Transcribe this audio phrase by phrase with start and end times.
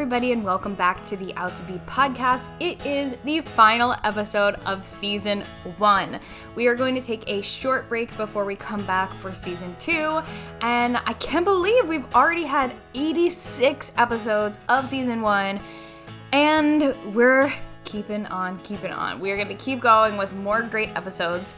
[0.00, 2.48] everybody, and welcome back to the Out to Be podcast.
[2.58, 5.42] It is the final episode of season
[5.76, 6.20] one.
[6.54, 10.22] We are going to take a short break before we come back for season two,
[10.62, 15.60] and I can't believe we've already had 86 episodes of season one,
[16.32, 17.52] and we're
[17.84, 19.20] keeping on keeping on.
[19.20, 21.54] We are going to keep going with more great episodes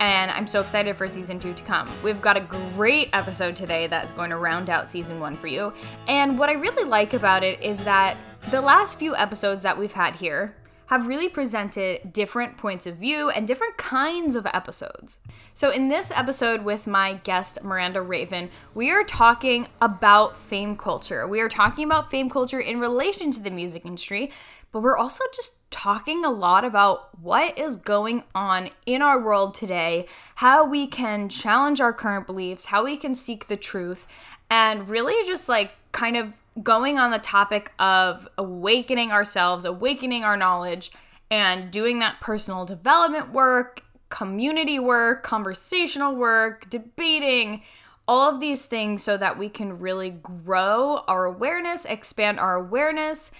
[0.00, 1.88] and I'm so excited for season two to come.
[2.02, 5.74] We've got a great episode today that's going to round out season one for you.
[6.08, 8.16] And what I really like about it is that
[8.50, 13.30] the last few episodes that we've had here have really presented different points of view
[13.30, 15.20] and different kinds of episodes.
[15.54, 21.28] So, in this episode with my guest, Miranda Raven, we are talking about fame culture.
[21.28, 24.32] We are talking about fame culture in relation to the music industry,
[24.72, 29.54] but we're also just talking a lot about what is going on in our world
[29.54, 34.06] today, how we can challenge our current beliefs, how we can seek the truth,
[34.50, 40.36] and really just like kind of going on the topic of awakening ourselves, awakening our
[40.36, 40.90] knowledge,
[41.30, 47.62] and doing that personal development work, community work, conversational work, debating
[48.08, 53.30] all of these things so that we can really grow our awareness, expand our awareness,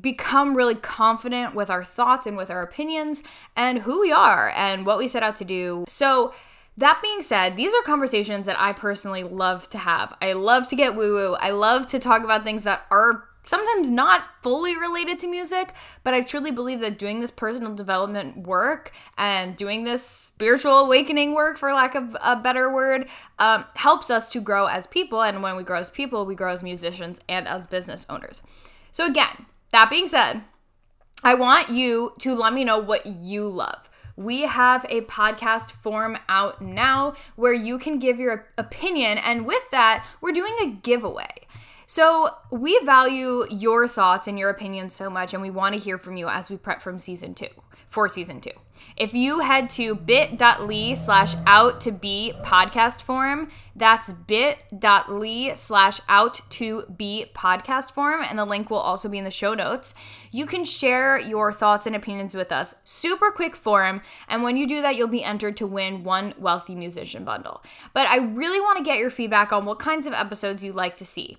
[0.00, 3.22] become really confident with our thoughts and with our opinions
[3.56, 5.84] and who we are and what we set out to do.
[5.88, 6.32] So,
[6.76, 10.16] that being said, these are conversations that I personally love to have.
[10.22, 11.34] I love to get woo woo.
[11.34, 15.72] I love to talk about things that are sometimes not fully related to music,
[16.04, 21.34] but I truly believe that doing this personal development work and doing this spiritual awakening
[21.34, 25.22] work, for lack of a better word, um, helps us to grow as people.
[25.22, 28.42] And when we grow as people, we grow as musicians and as business owners.
[28.92, 30.42] So, again, that being said,
[31.22, 33.90] I want you to let me know what you love.
[34.16, 39.70] We have a podcast form out now where you can give your opinion, and with
[39.70, 41.46] that, we're doing a giveaway.
[41.86, 45.98] So, we value your thoughts and your opinions so much, and we want to hear
[45.98, 47.48] from you as we prep from season two
[47.88, 48.50] for season two.
[48.96, 56.40] If you head to bit.ly slash out to be podcast forum, that's bit.ly slash out
[56.50, 59.94] to be podcast forum, and the link will also be in the show notes.
[60.30, 62.74] You can share your thoughts and opinions with us.
[62.84, 66.74] Super quick forum, and when you do that, you'll be entered to win one wealthy
[66.74, 67.62] musician bundle.
[67.94, 70.96] But I really want to get your feedback on what kinds of episodes you'd like
[70.98, 71.38] to see.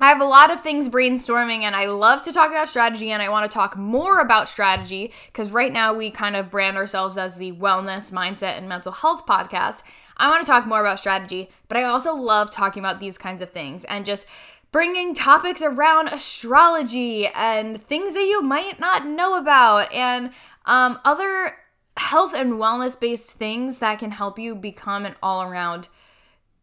[0.00, 3.20] I have a lot of things brainstorming and I love to talk about strategy and
[3.20, 7.18] I want to talk more about strategy because right now we kind of brand ourselves
[7.18, 9.82] as the wellness, mindset, and mental health podcast.
[10.16, 13.42] I want to talk more about strategy, but I also love talking about these kinds
[13.42, 14.26] of things and just
[14.70, 20.30] bringing topics around astrology and things that you might not know about and
[20.66, 21.56] um, other
[21.96, 25.88] health and wellness based things that can help you become an all around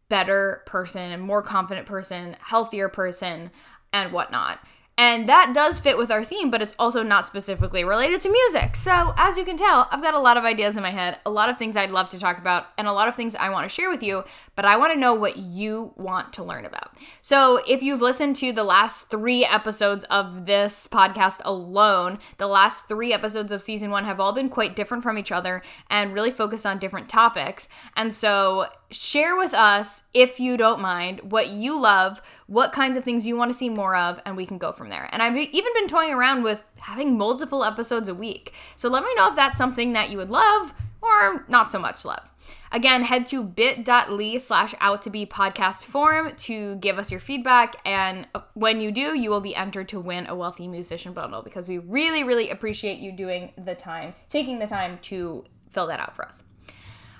[0.08, 3.50] better person more confident person, healthier person,
[3.92, 4.60] and whatnot.
[4.98, 8.76] And that does fit with our theme, but it's also not specifically related to music.
[8.76, 11.30] So, as you can tell, I've got a lot of ideas in my head, a
[11.30, 13.68] lot of things I'd love to talk about, and a lot of things I want
[13.68, 14.24] to share with you,
[14.54, 16.96] but I want to know what you want to learn about.
[17.20, 22.88] So, if you've listened to the last three episodes of this podcast alone, the last
[22.88, 26.30] three episodes of season one have all been quite different from each other and really
[26.30, 27.68] focused on different topics.
[27.96, 33.04] And so, share with us, if you don't mind, what you love, what kinds of
[33.04, 35.08] things you want to see more of, and we can go from there.
[35.12, 38.52] And I've even been toying around with having multiple episodes a week.
[38.76, 42.04] So let me know if that's something that you would love or not so much
[42.04, 42.30] love.
[42.72, 47.76] Again, head to bit.ly slash out to be podcast forum to give us your feedback.
[47.84, 51.68] And when you do, you will be entered to win a wealthy musician bundle because
[51.68, 56.14] we really, really appreciate you doing the time, taking the time to fill that out
[56.14, 56.42] for us.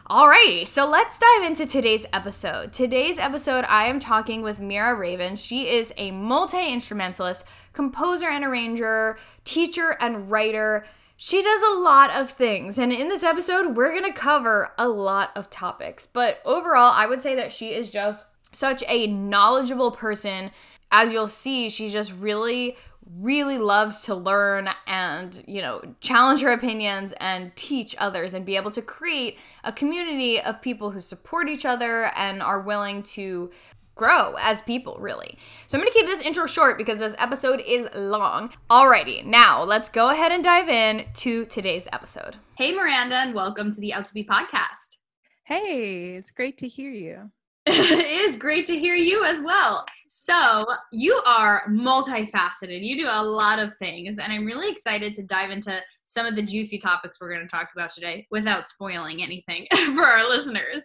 [0.09, 2.73] Alrighty, so let's dive into today's episode.
[2.73, 5.35] Today's episode, I am talking with Mira Raven.
[5.35, 10.87] She is a multi instrumentalist, composer and arranger, teacher and writer.
[11.17, 15.33] She does a lot of things, and in this episode, we're gonna cover a lot
[15.35, 16.07] of topics.
[16.07, 20.53] But overall, I would say that she is just such a knowledgeable person.
[20.93, 22.77] As you'll see, she just really
[23.15, 28.57] really loves to learn and, you know, challenge her opinions and teach others and be
[28.57, 33.51] able to create a community of people who support each other and are willing to
[33.95, 35.39] grow as people, really.
[35.67, 38.53] So I'm gonna keep this intro short because this episode is long.
[38.71, 42.37] Alrighty, now let's go ahead and dive in to today's episode.
[42.59, 44.97] Hey, Miranda, and welcome to the Out to Be podcast.
[45.45, 47.31] Hey, it's great to hear you.
[47.67, 49.87] it is great to hear you as well.
[50.19, 52.83] So, you are multifaceted.
[52.83, 56.35] You do a lot of things, and I'm really excited to dive into some of
[56.35, 60.83] the juicy topics we're going to talk about today without spoiling anything for our listeners.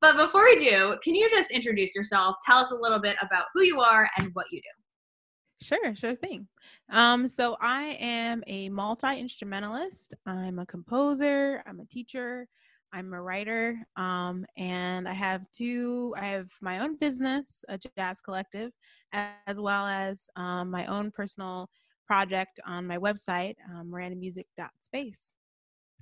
[0.00, 2.36] But before we do, can you just introduce yourself?
[2.46, 5.66] Tell us a little bit about who you are and what you do.
[5.66, 6.46] Sure, sure thing.
[6.88, 10.14] Um, so I am a multi instrumentalist.
[10.24, 11.64] I'm a composer.
[11.66, 12.46] I'm a teacher.
[12.92, 13.78] I'm a writer.
[13.96, 16.14] Um, and I have two.
[16.16, 18.70] I have my own business, a jazz collective,
[19.12, 21.68] as well as um, my own personal
[22.06, 25.36] project on my website, um, mirandamusic.space.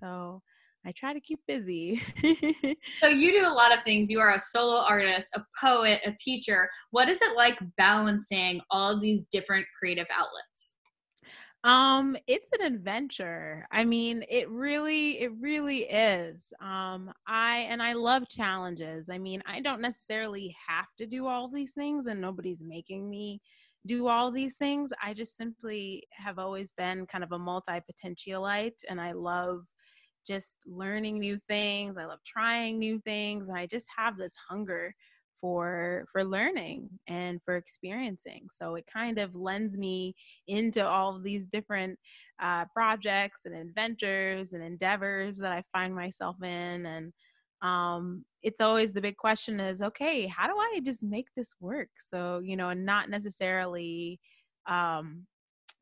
[0.00, 0.40] So
[0.86, 2.00] I try to keep busy.
[2.98, 4.08] so you do a lot of things.
[4.08, 6.68] You are a solo artist, a poet, a teacher.
[6.92, 10.75] What is it like balancing all these different creative outlets?
[11.64, 13.66] Um, it's an adventure.
[13.72, 16.52] I mean, it really, it really is.
[16.60, 19.10] Um, I and I love challenges.
[19.10, 23.40] I mean, I don't necessarily have to do all these things, and nobody's making me
[23.84, 24.92] do all these things.
[25.02, 29.64] I just simply have always been kind of a multi potentialite, and I love
[30.26, 31.96] just learning new things.
[31.96, 33.48] I love trying new things.
[33.48, 34.94] And I just have this hunger
[35.40, 38.48] for for learning and for experiencing.
[38.50, 40.14] So it kind of lends me
[40.46, 41.98] into all these different
[42.40, 47.12] uh, projects and adventures and endeavors that i find myself in and
[47.62, 51.88] um, it's always the big question is okay how do i just make this work?
[51.98, 54.20] So you know and not necessarily
[54.66, 55.26] um,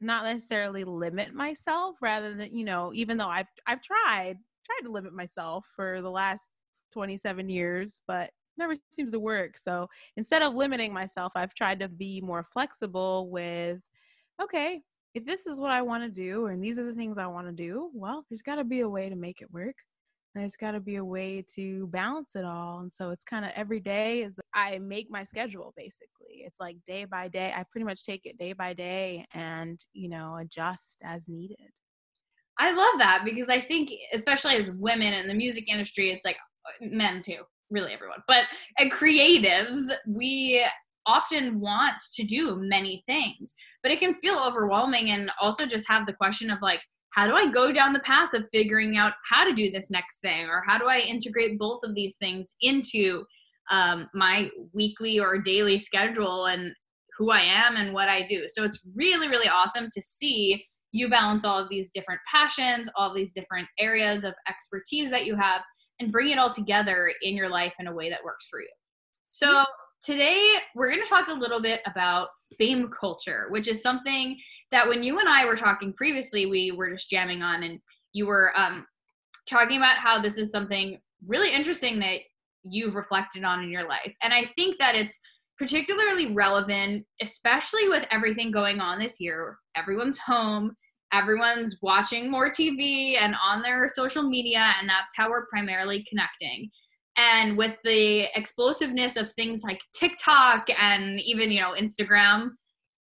[0.01, 4.37] not necessarily limit myself rather than you know even though i've i've tried
[4.67, 6.51] tried to limit myself for the last
[6.93, 9.57] 27 years but never seems to work.
[9.57, 13.81] So instead of limiting myself i've tried to be more flexible with
[14.43, 14.81] okay
[15.15, 17.47] if this is what i want to do and these are the things i want
[17.47, 19.77] to do well there's got to be a way to make it work.
[20.35, 22.81] There's got to be a way to balance it all.
[22.81, 26.43] And so it's kind of every day is i make my schedule basically.
[26.45, 30.09] It's like day by day i pretty much take it day by day and you
[30.09, 31.71] know adjust as needed.
[32.59, 36.37] I love that because i think especially as women in the music industry it's like
[36.81, 38.45] men too really everyone but
[38.79, 40.65] at creatives we
[41.07, 46.07] often want to do many things but it can feel overwhelming and also just have
[46.07, 46.81] the question of like
[47.15, 50.19] how do I go down the path of figuring out how to do this next
[50.19, 50.47] thing?
[50.47, 53.25] Or how do I integrate both of these things into
[53.71, 56.73] um, my weekly or daily schedule and
[57.17, 58.47] who I am and what I do?
[58.49, 63.15] So it's really, really awesome to see you balance all of these different passions, all
[63.15, 65.61] these different areas of expertise that you have,
[66.01, 68.69] and bring it all together in your life in a way that works for you.
[69.31, 69.65] So
[70.03, 70.45] today
[70.75, 74.39] we're going to talk a little bit about fame culture, which is something
[74.71, 77.81] that when you and I were talking previously, we were just jamming on, and
[78.13, 78.87] you were um,
[79.49, 82.21] talking about how this is something really interesting that
[82.65, 84.15] you've reflected on in your life.
[84.23, 85.19] And I think that it's
[85.59, 89.59] particularly relevant, especially with everything going on this year.
[89.77, 90.75] Everyone's home,
[91.13, 96.71] everyone's watching more TV and on their social media, and that's how we're primarily connecting.
[97.17, 102.51] And with the explosiveness of things like TikTok and even you know Instagram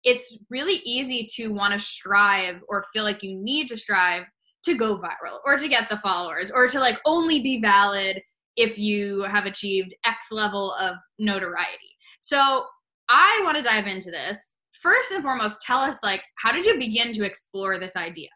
[0.04, 4.24] it's really easy to want to strive or feel like you need to strive
[4.64, 8.20] to go viral or to get the followers or to like only be valid
[8.56, 11.96] if you have achieved x level of notoriety.
[12.20, 12.64] So
[13.08, 14.53] i want to dive into this
[14.84, 18.28] first and foremost tell us like how did you begin to explore this idea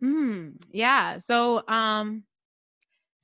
[0.00, 0.50] Hmm.
[0.72, 2.22] yeah so um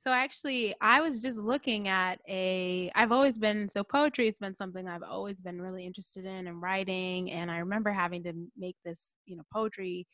[0.05, 2.91] so actually, I was just looking at a.
[2.93, 6.61] I've always been so poetry has been something I've always been really interested in and
[6.61, 7.31] writing.
[7.31, 10.05] And I remember having to make this, you know, poetry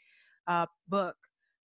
[0.47, 1.17] uh, book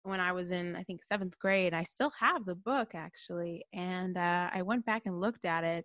[0.04, 1.74] when I was in, I think, seventh grade.
[1.74, 5.84] I still have the book actually, and uh, I went back and looked at it,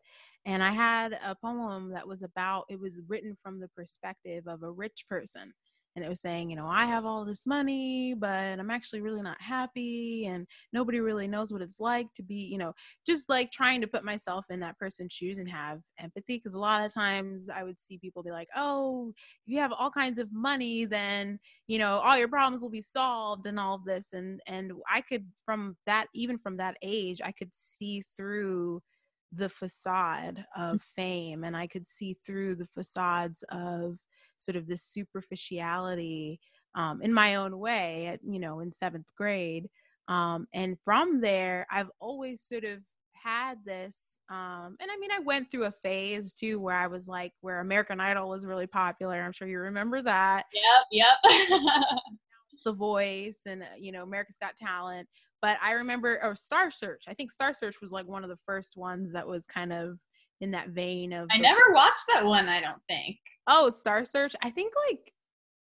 [0.49, 2.65] and I had a poem that was about.
[2.69, 5.53] It was written from the perspective of a rich person
[5.95, 9.21] and it was saying, you know, I have all this money, but I'm actually really
[9.21, 12.73] not happy, and nobody really knows what it's like to be, you know,
[13.05, 16.37] just like trying to put myself in that person's shoes and have empathy.
[16.37, 19.73] Because a lot of times I would see people be like, oh, if you have
[19.73, 23.75] all kinds of money, then you know all your problems will be solved and all
[23.75, 28.01] of this, and and I could from that even from that age I could see
[28.01, 28.81] through
[29.31, 30.81] the facade of mm.
[30.81, 33.99] fame and I could see through the facades of
[34.37, 36.39] sort of this superficiality
[36.75, 39.67] um, in my own way, at, you know, in seventh grade.
[40.07, 42.79] Um, and from there, I've always sort of
[43.21, 47.07] had this um and i mean i went through a phase too where i was
[47.07, 51.91] like where american idol was really popular i'm sure you remember that yep yep
[52.63, 55.07] the voice and uh, you know america's got talent.
[55.41, 57.03] But i remember or star search.
[57.07, 59.97] I think star search was like one of the first ones that was kind of
[60.41, 63.17] in that vein of i never watched that one i don't think.
[63.49, 64.35] Oh, Star Search.
[64.43, 65.11] I think like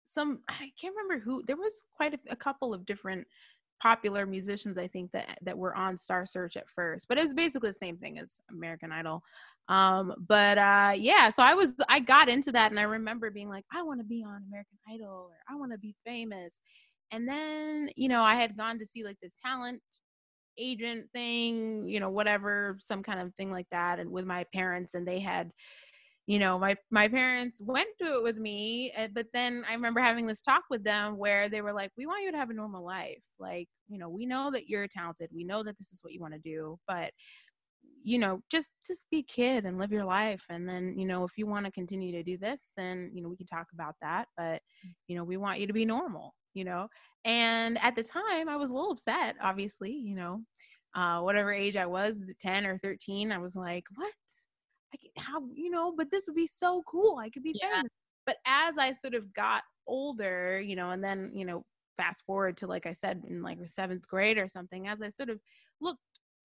[0.06, 1.42] some I can't remember who.
[1.46, 3.26] There was quite a, a couple of different
[3.80, 7.06] popular musicians i think that that were on star search at first.
[7.08, 9.22] But it was basically the same thing as american idol.
[9.68, 13.48] Um but uh yeah so i was i got into that and i remember being
[13.48, 16.58] like i want to be on american idol or i want to be famous
[17.12, 19.82] and then you know i had gone to see like this talent
[20.58, 24.94] agent thing you know whatever some kind of thing like that and with my parents
[24.94, 25.50] and they had
[26.26, 30.00] you know my my parents went to it with me eh, but then i remember
[30.00, 32.54] having this talk with them where they were like we want you to have a
[32.54, 33.22] normal life.
[33.38, 35.30] Like you know we know that you're talented.
[35.32, 37.10] We know that this is what you want to do but
[38.08, 41.32] you know just just be kid and live your life and then you know if
[41.36, 44.26] you want to continue to do this then you know we can talk about that
[44.36, 44.62] but
[45.08, 46.88] you know we want you to be normal you know
[47.24, 50.40] and at the time i was a little upset obviously you know
[50.94, 54.12] uh whatever age i was 10 or 13 i was like what
[54.92, 57.18] I can, how you know, but this would be so cool.
[57.18, 57.76] I could be yeah.
[57.76, 57.92] famous.
[58.26, 61.64] But as I sort of got older, you know, and then you know,
[61.96, 65.08] fast forward to like I said in like the seventh grade or something, as I
[65.08, 65.40] sort of
[65.80, 66.00] looked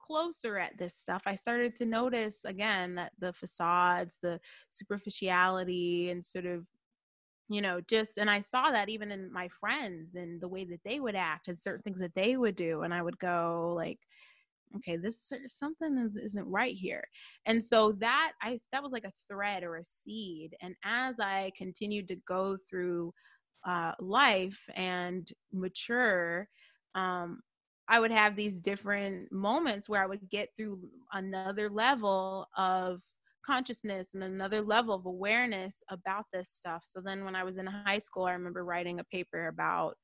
[0.05, 6.23] closer at this stuff, I started to notice again that the facades, the superficiality, and
[6.23, 6.65] sort of
[7.49, 10.79] you know just and i saw that even in my friends and the way that
[10.85, 13.99] they would act and certain things that they would do and i would go like
[14.75, 17.03] okay this something is, isn't right here.
[17.45, 21.51] And so that i that was like a thread or a seed and as i
[21.55, 23.13] continued to go through
[23.65, 26.49] uh, life and mature
[26.95, 27.41] um,
[27.89, 30.79] i would have these different moments where i would get through
[31.13, 33.01] another level of
[33.45, 37.65] consciousness and another level of awareness about this stuff so then when i was in
[37.65, 39.95] high school i remember writing a paper about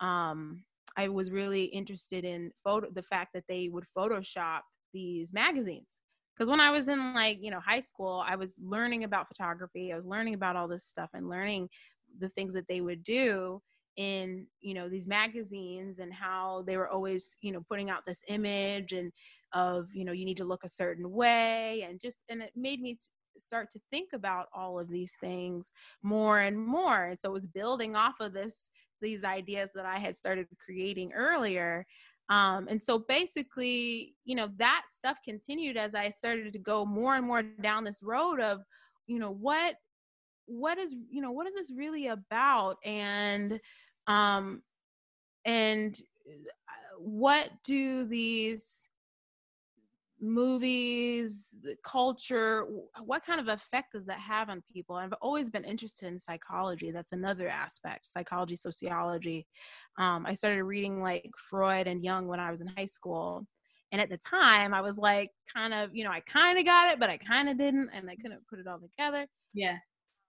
[0.00, 0.64] um,
[0.96, 4.60] I was really interested in photo the fact that they would Photoshop
[4.92, 6.00] these magazines.
[6.34, 9.92] Because when I was in like, you know, high school, I was learning about photography.
[9.92, 11.68] I was learning about all this stuff and learning
[12.18, 13.60] the things that they would do
[13.96, 18.22] in, you know, these magazines and how they were always, you know, putting out this
[18.28, 19.12] image and
[19.52, 22.80] of, you know, you need to look a certain way and just and it made
[22.80, 22.96] me
[23.36, 27.46] start to think about all of these things more and more and so it was
[27.46, 28.70] building off of this
[29.00, 31.86] these ideas that I had started creating earlier.
[32.28, 37.16] Um, and so basically, you know, that stuff continued as I started to go more
[37.16, 38.60] and more down this road of,
[39.06, 39.76] you know, what
[40.46, 43.60] what is you know what is this really about and
[44.06, 44.62] um
[45.44, 48.88] and uh, what do these
[50.20, 52.66] movies, the culture,
[53.02, 54.96] what kind of effect does that have on people?
[54.96, 56.90] I've always been interested in psychology.
[56.90, 59.46] That's another aspect, psychology, sociology.
[59.98, 63.46] Um, I started reading like Freud and Jung when I was in high school.
[63.92, 66.92] And at the time, I was like, kind of, you know, I kind of got
[66.92, 69.26] it, but I kind of didn't, and I couldn't put it all together.
[69.52, 69.78] Yeah.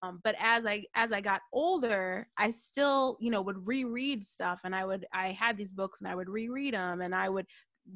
[0.03, 4.61] Um, but as I as I got older, I still, you know, would reread stuff,
[4.63, 7.45] and I would I had these books, and I would reread them, and I would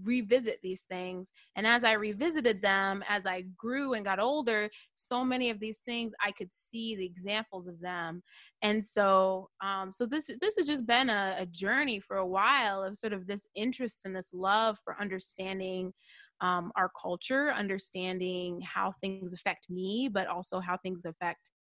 [0.04, 1.32] revisit these things.
[1.56, 5.80] And as i revisited them as i grew and got older so many of these
[5.86, 8.24] things i could see the examples of them.
[8.62, 12.84] And so um so this this has just been a, a journey for a while
[12.84, 15.94] of sort of this interest and this love for understanding
[16.42, 21.52] um, our culture understanding how things affect me but also how things affect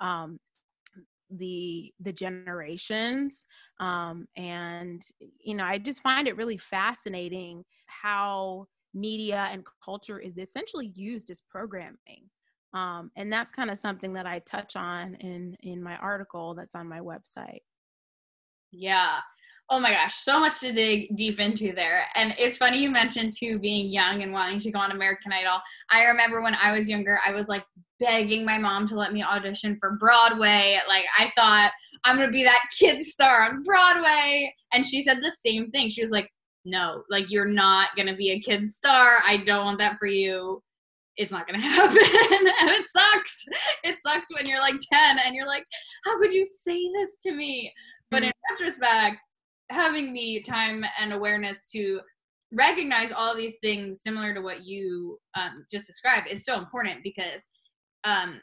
[0.00, 0.38] um,
[1.30, 3.46] the the generations
[3.80, 5.06] um, and
[5.40, 11.30] you know i just find it really fascinating how media and culture is essentially used
[11.30, 12.28] as programming
[12.74, 16.74] um, and that's kind of something that i touch on in in my article that's
[16.74, 17.60] on my website.
[18.70, 19.20] Yeah
[19.70, 23.32] oh my gosh so much to dig deep into there and it's funny you mentioned
[23.36, 25.58] too being young and wanting to go on american idol
[25.90, 27.64] i remember when i was younger i was like
[28.00, 30.78] begging my mom to let me audition for Broadway.
[30.88, 31.72] Like I thought
[32.04, 34.52] I'm gonna be that kid star on Broadway.
[34.72, 35.90] And she said the same thing.
[35.90, 36.28] She was like,
[36.64, 39.18] No, like you're not gonna be a kid star.
[39.24, 40.62] I don't want that for you.
[41.16, 41.96] It's not gonna happen.
[41.96, 43.44] and it sucks.
[43.84, 45.64] It sucks when you're like 10 and you're like,
[46.04, 47.72] How could you say this to me?
[48.10, 48.54] But in mm-hmm.
[48.54, 49.18] retrospect,
[49.70, 52.00] having the time and awareness to
[52.52, 57.44] recognize all these things similar to what you um, just described is so important because
[58.04, 58.40] um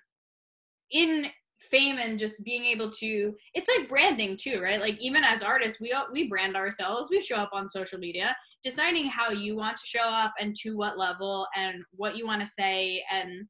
[0.91, 1.27] in
[1.59, 4.81] fame and just being able to it's like branding too right?
[4.81, 7.09] Like even as artists we we brand ourselves.
[7.09, 10.75] We show up on social media deciding how you want to show up and to
[10.75, 13.47] what level and what you want to say and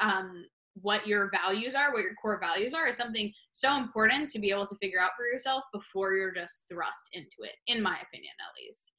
[0.00, 4.38] um what your values are what your core values are is something so important to
[4.38, 7.96] be able to figure out for yourself before you're just thrust into it in my
[8.02, 8.92] opinion at least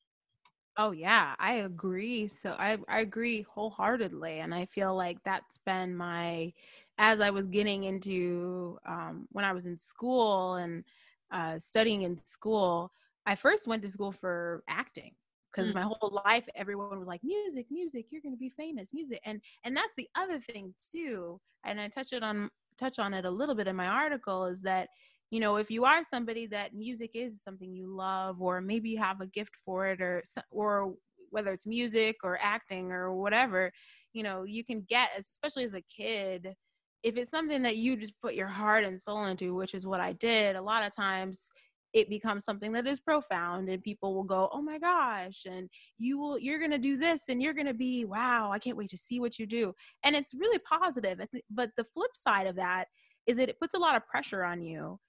[0.76, 2.28] Oh yeah, I agree.
[2.28, 6.52] So I I agree wholeheartedly, and I feel like that's been my
[6.98, 10.84] as I was getting into um, when I was in school and
[11.32, 12.92] uh, studying in school.
[13.26, 15.12] I first went to school for acting
[15.54, 15.76] because Mm.
[15.76, 19.42] my whole life everyone was like music music you're going to be famous music and
[19.64, 23.32] and that's the other thing too and i touched it on touch on it a
[23.32, 24.90] little bit in my article is that
[25.32, 28.98] you know if you are somebody that music is something you love or maybe you
[29.00, 30.94] have a gift for it or or
[31.30, 33.72] whether it's music or acting or whatever
[34.14, 36.56] you know you can get especially as a kid
[37.04, 40.00] if it's something that you just put your heart and soul into which is what
[40.00, 41.50] i did a lot of times
[41.94, 46.18] it becomes something that is profound and people will go oh my gosh and you
[46.18, 48.90] will you're going to do this and you're going to be wow i can't wait
[48.90, 49.74] to see what you do.
[50.04, 51.20] And it's really positive
[51.50, 52.86] but the flip side of that
[53.28, 55.00] is that it puts a lot of pressure on you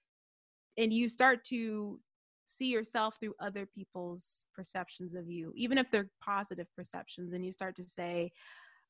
[0.77, 1.99] and you start to
[2.45, 7.51] see yourself through other people's perceptions of you even if they're positive perceptions and you
[7.51, 8.31] start to say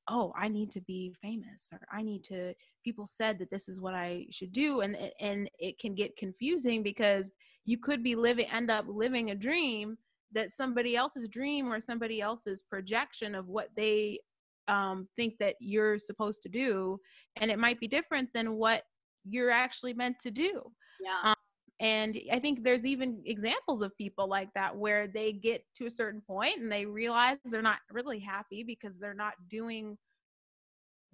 [0.07, 3.81] oh i need to be famous or i need to people said that this is
[3.81, 7.31] what i should do and it- and it can get confusing because
[7.65, 9.97] you could be living end up living a dream
[10.31, 14.19] that somebody else's dream or somebody else's projection of what they
[14.67, 16.99] um, think that you're supposed to do
[17.37, 18.83] and it might be different than what
[19.23, 20.61] you're actually meant to do
[20.99, 21.33] Yeah.
[21.79, 25.91] And i think there's even examples of people like that where they get to a
[25.91, 29.97] certain point and they realize they're not really happy because they're not doing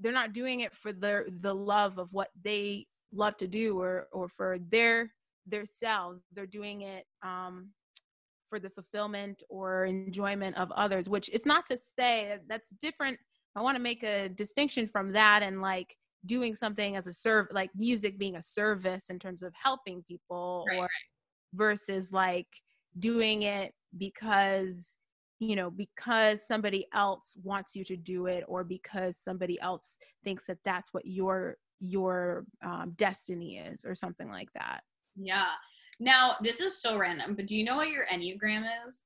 [0.01, 4.08] they're not doing it for the the love of what they love to do or
[4.12, 5.12] or for their
[5.48, 6.22] their selves.
[6.34, 7.70] They're doing it um
[8.50, 13.18] for the fulfillment or enjoyment of others which it's not to say that that's different.
[13.56, 17.48] I want to make a distinction from that and like doing something as a serve
[17.51, 20.90] like music being a service in terms of helping people Right, or
[21.54, 22.48] versus like
[23.00, 24.96] doing it because
[25.40, 30.46] you know because somebody else wants you to do it or because somebody else thinks
[30.48, 34.82] that that's what your your um, destiny is or something like that
[35.16, 35.48] Yeah.
[36.00, 39.04] Now, this is so random, but do you know what your Enneagram is?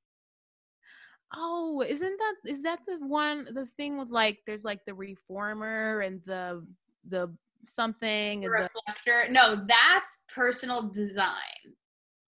[1.34, 6.00] oh isn't that is that the one the thing with like there's like the reformer
[6.00, 6.64] and the
[7.08, 7.32] the
[7.64, 9.30] something The and the reflector?
[9.30, 11.74] No, that's personal design.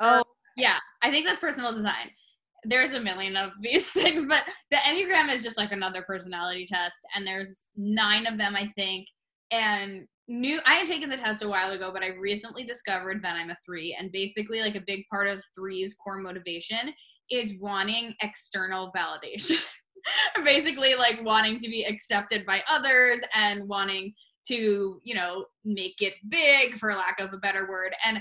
[0.01, 0.23] oh
[0.57, 2.11] Yeah, I think that's personal design.
[2.64, 6.97] There's a million of these things, but the Enneagram is just like another personality test,
[7.14, 9.07] and there's nine of them, I think.
[9.51, 13.37] And new, I had taken the test a while ago, but I recently discovered that
[13.37, 16.93] I'm a three, and basically, like a big part of three's core motivation
[17.31, 19.62] is wanting external validation.
[20.45, 24.14] basically, like wanting to be accepted by others and wanting
[24.48, 27.94] to, you know, make it big, for lack of a better word.
[28.04, 28.20] And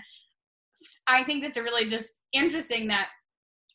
[1.07, 3.09] I think that's a really just interesting that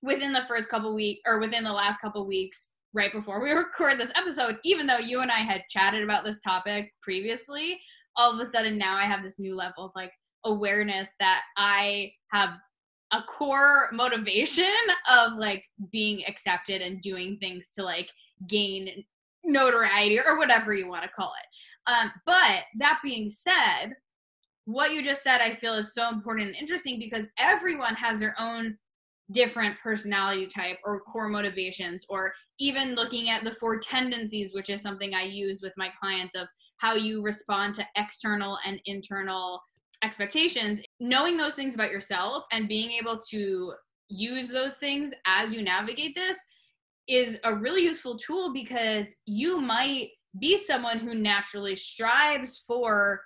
[0.03, 3.99] within the first couple weeks or within the last couple weeks, right before we record
[3.99, 7.81] this episode, even though you and I had chatted about this topic previously,
[8.17, 10.13] all of a sudden now I have this new level of like
[10.45, 12.51] awareness that I have
[13.13, 14.65] a core motivation
[15.09, 18.11] of like being accepted and doing things to like
[18.49, 19.05] gain
[19.45, 21.47] notoriety or whatever you want to call it.
[21.87, 23.95] Um, but that being said,
[24.65, 28.35] what you just said I feel is so important and interesting because everyone has their
[28.39, 28.77] own
[29.33, 34.83] different personality type or core motivations or even looking at the four tendencies which is
[34.83, 36.47] something I use with my clients of
[36.79, 39.63] how you respond to external and internal
[40.03, 40.81] expectations.
[41.01, 43.73] Knowing those things about yourself and being able to
[44.09, 46.39] use those things as you navigate this
[47.09, 50.09] is a really useful tool because you might
[50.41, 53.21] be someone who naturally strives for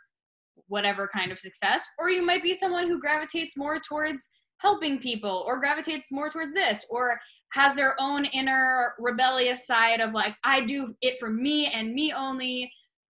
[0.68, 5.44] whatever kind of success, or you might be someone who gravitates more towards helping people,
[5.46, 7.18] or gravitates more towards this, or
[7.52, 12.12] has their own inner rebellious side of like, I do it for me and me
[12.12, 12.70] only.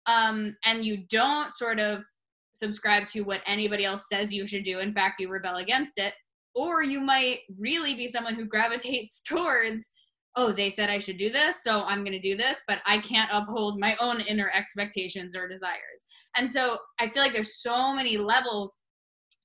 [0.05, 2.03] Um, and you don't sort of
[2.51, 4.79] subscribe to what anybody else says you should do.
[4.79, 6.13] In fact, you rebel against it.
[6.55, 9.89] Or you might really be someone who gravitates towards
[10.35, 12.99] oh, they said I should do this, so I'm going to do this, but I
[12.99, 16.05] can't uphold my own inner expectations or desires.
[16.37, 18.79] And so I feel like there's so many levels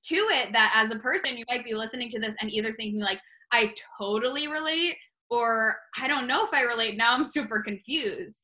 [0.05, 2.99] to it that as a person, you might be listening to this and either thinking,
[2.99, 3.19] like,
[3.51, 4.95] I totally relate,
[5.29, 6.97] or I don't know if I relate.
[6.97, 8.41] Now I'm super confused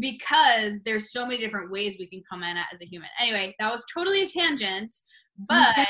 [0.00, 3.08] because there's so many different ways we can come in as a human.
[3.20, 4.92] Anyway, that was totally a tangent,
[5.38, 5.82] but mm-hmm.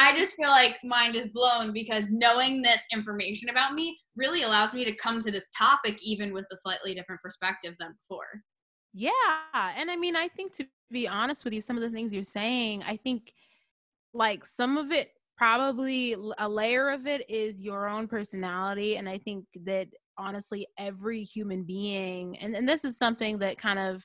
[0.00, 4.72] I just feel like mind is blown because knowing this information about me really allows
[4.72, 8.42] me to come to this topic even with a slightly different perspective than before.
[8.94, 9.12] Yeah.
[9.76, 12.24] And I mean, I think to be honest with you, some of the things you're
[12.24, 13.32] saying, I think
[14.14, 18.96] like some of it probably a layer of it is your own personality.
[18.96, 23.78] And I think that honestly, every human being, and, and this is something that kind
[23.78, 24.04] of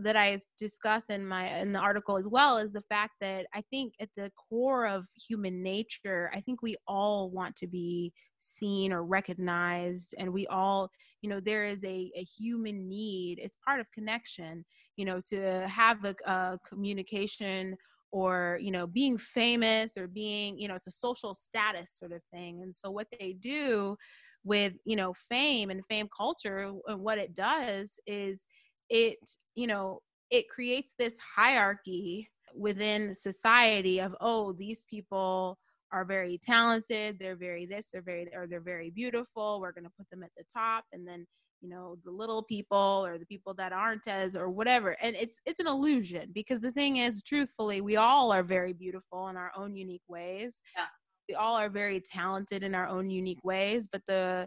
[0.00, 3.62] that I discuss in my in the article as well is the fact that I
[3.70, 8.92] think at the core of human nature, I think we all want to be seen
[8.92, 13.38] or recognized and we all, you know, there is a, a human need.
[13.40, 14.64] It's part of connection,
[14.96, 17.76] you know, to have a, a communication
[18.12, 22.20] or you know being famous or being you know it's a social status sort of
[22.32, 23.96] thing and so what they do
[24.44, 28.44] with you know fame and fame culture and what it does is
[28.92, 29.18] it
[29.54, 30.00] you know
[30.30, 35.58] it creates this hierarchy within society of oh these people
[35.92, 39.90] are very talented they're very this they're very or they're very beautiful we're going to
[39.98, 41.26] put them at the top and then
[41.62, 45.38] you know the little people or the people that aren't as or whatever and it's
[45.46, 49.52] it's an illusion because the thing is truthfully we all are very beautiful in our
[49.56, 50.84] own unique ways yeah.
[51.28, 54.46] we all are very talented in our own unique ways but the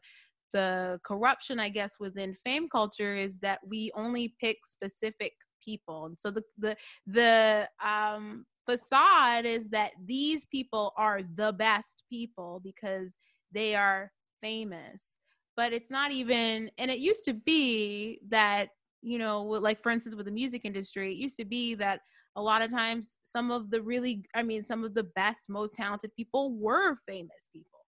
[0.58, 5.34] the corruption i guess within fame culture is that we only pick specific
[5.66, 6.06] people.
[6.06, 6.76] And so the the
[7.08, 13.18] the um facade is that these people are the best people because
[13.52, 15.20] they are famous.
[15.58, 18.70] But it's not even and it used to be that
[19.02, 22.00] you know like for instance with the music industry it used to be that
[22.36, 25.76] a lot of times some of the really i mean some of the best most
[25.76, 27.80] talented people were famous people.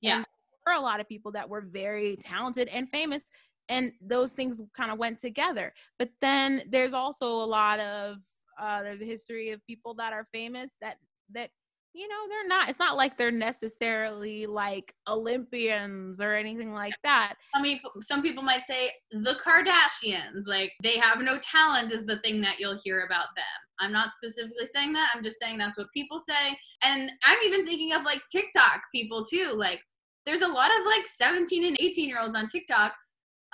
[0.00, 0.18] Yeah.
[0.18, 0.26] And
[0.66, 3.24] were a lot of people that were very talented and famous
[3.68, 5.72] and those things kind of went together.
[5.98, 8.18] But then there's also a lot of
[8.60, 10.96] uh, there's a history of people that are famous that
[11.32, 11.50] that
[11.92, 17.34] you know they're not it's not like they're necessarily like olympians or anything like that.
[17.54, 22.18] I mean some people might say the kardashians like they have no talent is the
[22.18, 23.44] thing that you'll hear about them.
[23.80, 26.56] I'm not specifically saying that i'm just saying that's what people say.
[26.82, 29.80] And i'm even thinking of like tiktok people too like
[30.26, 32.94] there's a lot of like 17 and 18 year olds on tiktok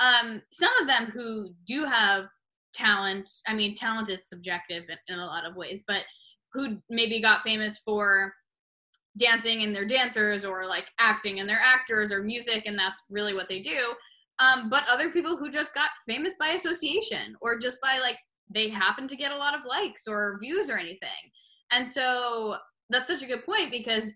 [0.00, 2.24] um some of them who do have
[2.74, 6.02] talent i mean talent is subjective in, in a lot of ways but
[6.52, 8.32] who maybe got famous for
[9.18, 13.34] dancing and they're dancers or like acting and they're actors or music and that's really
[13.34, 13.94] what they do
[14.38, 18.16] um, but other people who just got famous by association or just by like
[18.52, 21.08] they happen to get a lot of likes or views or anything.
[21.70, 22.56] And so
[22.90, 24.12] that's such a good point because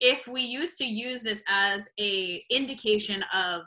[0.00, 3.62] if we used to use this as a indication of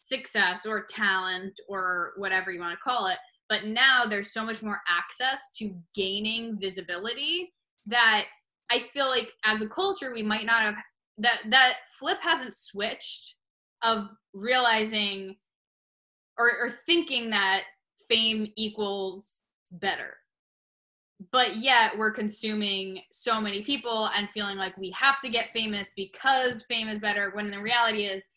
[0.00, 4.62] success or talent or whatever you want to call it but now there's so much
[4.62, 7.52] more access to gaining visibility
[7.86, 8.24] that
[8.70, 10.74] I feel like as a culture we might not have
[11.18, 13.34] that that flip hasn't switched
[13.82, 15.36] of realizing
[16.38, 17.62] or, or thinking that
[18.08, 20.14] fame equals better
[21.32, 25.90] but yet we're consuming so many people and feeling like we have to get famous
[25.96, 28.28] because fame is better when the reality is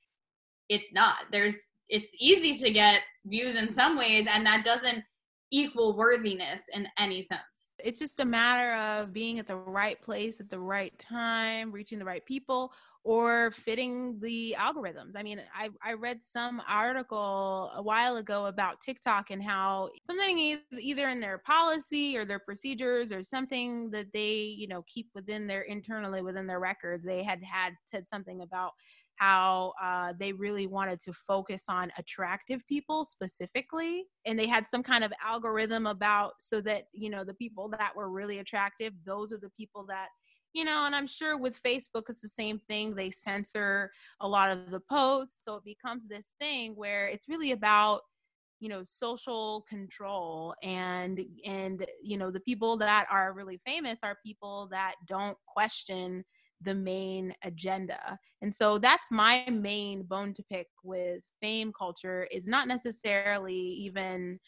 [0.70, 1.18] it's not.
[1.32, 1.56] There's
[1.90, 5.04] it's easy to get views in some ways and that doesn't
[5.52, 7.42] equal worthiness in any sense
[7.84, 12.00] it's just a matter of being at the right place at the right time reaching
[12.00, 15.14] the right people or fitting the algorithms.
[15.16, 20.60] I mean i, I read some article a while ago about tiktok and how something
[20.78, 25.48] either in their policy or their procedures or something that they you know keep within
[25.48, 28.72] their internally within their records they had had said something about
[29.18, 34.84] how uh, they really wanted to focus on attractive people specifically and they had some
[34.84, 39.32] kind of algorithm about so that you know the people that were really attractive those
[39.32, 40.08] are the people that
[40.54, 44.52] you know and i'm sure with facebook it's the same thing they censor a lot
[44.52, 48.02] of the posts so it becomes this thing where it's really about
[48.60, 54.18] you know social control and and you know the people that are really famous are
[54.24, 56.24] people that don't question
[56.62, 58.18] the main agenda.
[58.42, 64.40] And so that's my main bone to pick with fame culture is not necessarily even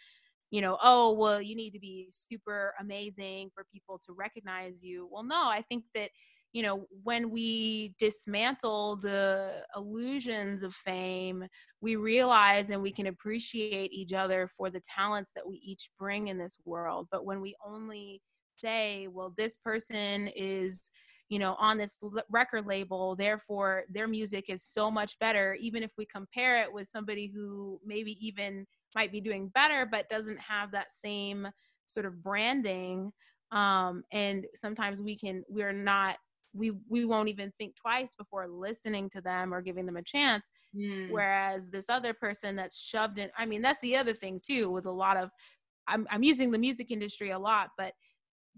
[0.53, 5.09] you know, oh, well, you need to be super amazing for people to recognize you.
[5.11, 6.11] Well, no, I think that,
[6.51, 11.47] you know, when we dismantle the illusions of fame,
[11.81, 16.27] we realize and we can appreciate each other for the talents that we each bring
[16.27, 17.07] in this world.
[17.11, 18.21] But when we only
[18.55, 20.91] say, well, this person is,
[21.33, 21.97] you know on this
[22.29, 26.87] record label therefore their music is so much better even if we compare it with
[26.87, 31.47] somebody who maybe even might be doing better but doesn't have that same
[31.87, 33.11] sort of branding
[33.51, 36.17] um, and sometimes we can we're not
[36.53, 40.51] we we won't even think twice before listening to them or giving them a chance
[40.75, 41.09] mm.
[41.09, 44.85] whereas this other person that's shoved in i mean that's the other thing too with
[44.85, 45.31] a lot of
[45.87, 47.93] i'm, I'm using the music industry a lot but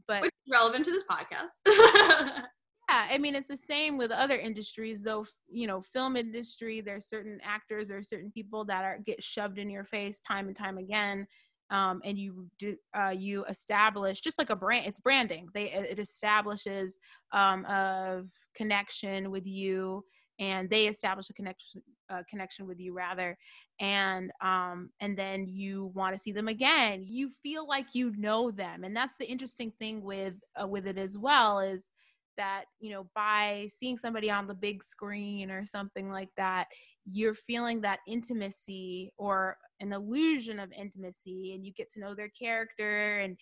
[0.09, 2.41] but Which relevant to this podcast
[2.95, 7.07] yeah i mean it's the same with other industries though you know film industry there's
[7.07, 10.77] certain actors or certain people that are get shoved in your face time and time
[10.77, 11.25] again
[11.71, 15.47] um, and you do uh, you establish just like a brand it's branding.
[15.55, 16.99] They it establishes
[17.31, 18.21] um, a
[18.55, 20.03] connection with you
[20.37, 21.81] and they establish a connection
[22.11, 23.35] uh, connection with you rather
[23.79, 27.03] and um and then you want to see them again.
[27.03, 30.99] You feel like you know them and that's the interesting thing with uh, with it
[30.99, 31.89] as well is
[32.37, 36.67] that you know by seeing somebody on the big screen or something like that
[37.11, 42.29] you're feeling that intimacy or an illusion of intimacy and you get to know their
[42.29, 43.37] character and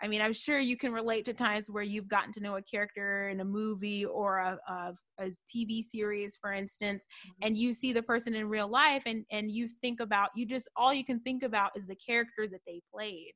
[0.00, 2.62] I mean, I'm sure you can relate to times where you've gotten to know a
[2.62, 7.46] character in a movie or a, a, a TV series, for instance, mm-hmm.
[7.46, 10.68] and you see the person in real life and, and you think about, you just,
[10.76, 13.32] all you can think about is the character that they played.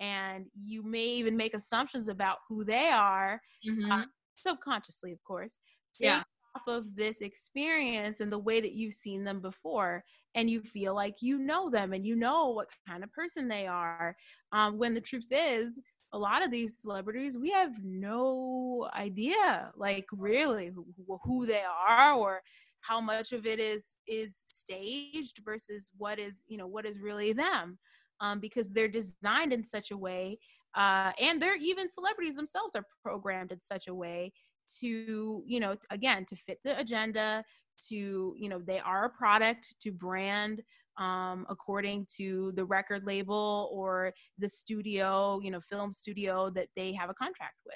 [0.00, 3.90] And you may even make assumptions about who they are, mm-hmm.
[3.90, 5.58] uh, subconsciously, of course.
[5.98, 6.22] Yeah.
[6.56, 10.94] Off of this experience and the way that you've seen them before, and you feel
[10.94, 14.14] like you know them and you know what kind of person they are.
[14.52, 15.80] Um, when the truth is,
[16.12, 20.86] a lot of these celebrities we have no idea like really who,
[21.24, 22.42] who they are or
[22.80, 27.32] how much of it is is staged versus what is you know what is really
[27.32, 27.78] them
[28.20, 30.38] um, because they're designed in such a way
[30.74, 34.32] uh, and they're even celebrities themselves are programmed in such a way
[34.80, 37.42] to you know again to fit the agenda
[37.88, 40.62] to you know they are a product to brand
[40.98, 46.92] um, according to the record label or the studio, you know, film studio that they
[46.92, 47.74] have a contract with.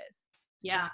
[0.63, 0.89] Yeah.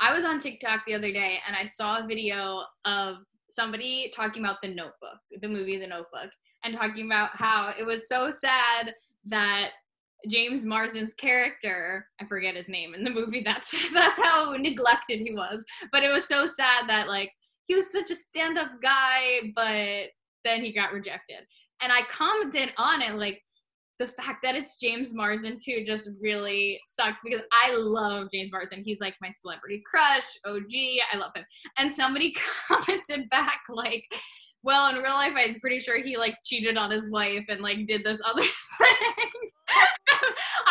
[0.00, 3.16] I was on TikTok the other day and I saw a video of
[3.50, 6.30] somebody talking about the notebook, the movie The Notebook,
[6.64, 8.92] and talking about how it was so sad
[9.26, 9.70] that
[10.28, 15.34] James Marsden's character, I forget his name in the movie, that's that's how neglected he
[15.34, 15.64] was.
[15.92, 17.30] But it was so sad that like
[17.66, 20.08] he was such a stand-up guy, but
[20.44, 21.46] then he got rejected.
[21.82, 23.42] And I commented on it like
[23.98, 28.82] the fact that it's James Marsden too just really sucks because I love James Marsden.
[28.84, 30.72] He's like my celebrity crush, OG.
[31.12, 31.44] I love him.
[31.78, 32.34] And somebody
[32.68, 34.04] commented back like,
[34.62, 37.86] well, in real life, I'm pretty sure he like cheated on his wife and like
[37.86, 38.42] did this other
[38.78, 39.30] thing.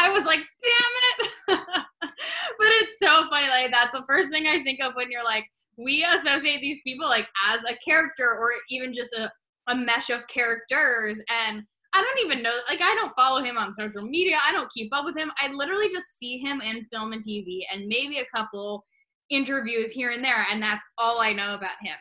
[0.03, 1.31] I was like, damn it.
[2.01, 3.47] but it's so funny.
[3.47, 5.45] Like, that's the first thing I think of when you're like,
[5.77, 9.31] we associate these people like as a character or even just a
[9.67, 11.63] a mesh of characters and
[11.95, 14.37] I don't even know like I don't follow him on social media.
[14.45, 15.31] I don't keep up with him.
[15.39, 18.83] I literally just see him in film and TV and maybe a couple
[19.29, 21.95] interviews here and there and that's all I know about him.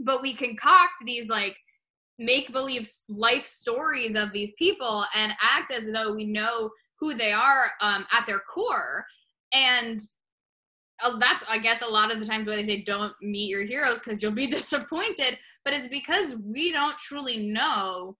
[0.00, 1.56] But we concoct these like
[2.18, 7.32] make believe life stories of these people and act as though we know who they
[7.32, 9.04] are um, at their core.
[9.52, 10.00] And
[11.02, 13.64] uh, that's i guess a lot of the times why they say don't meet your
[13.64, 15.38] heroes because you'll be disappointed.
[15.64, 18.16] But it's because we don't truly know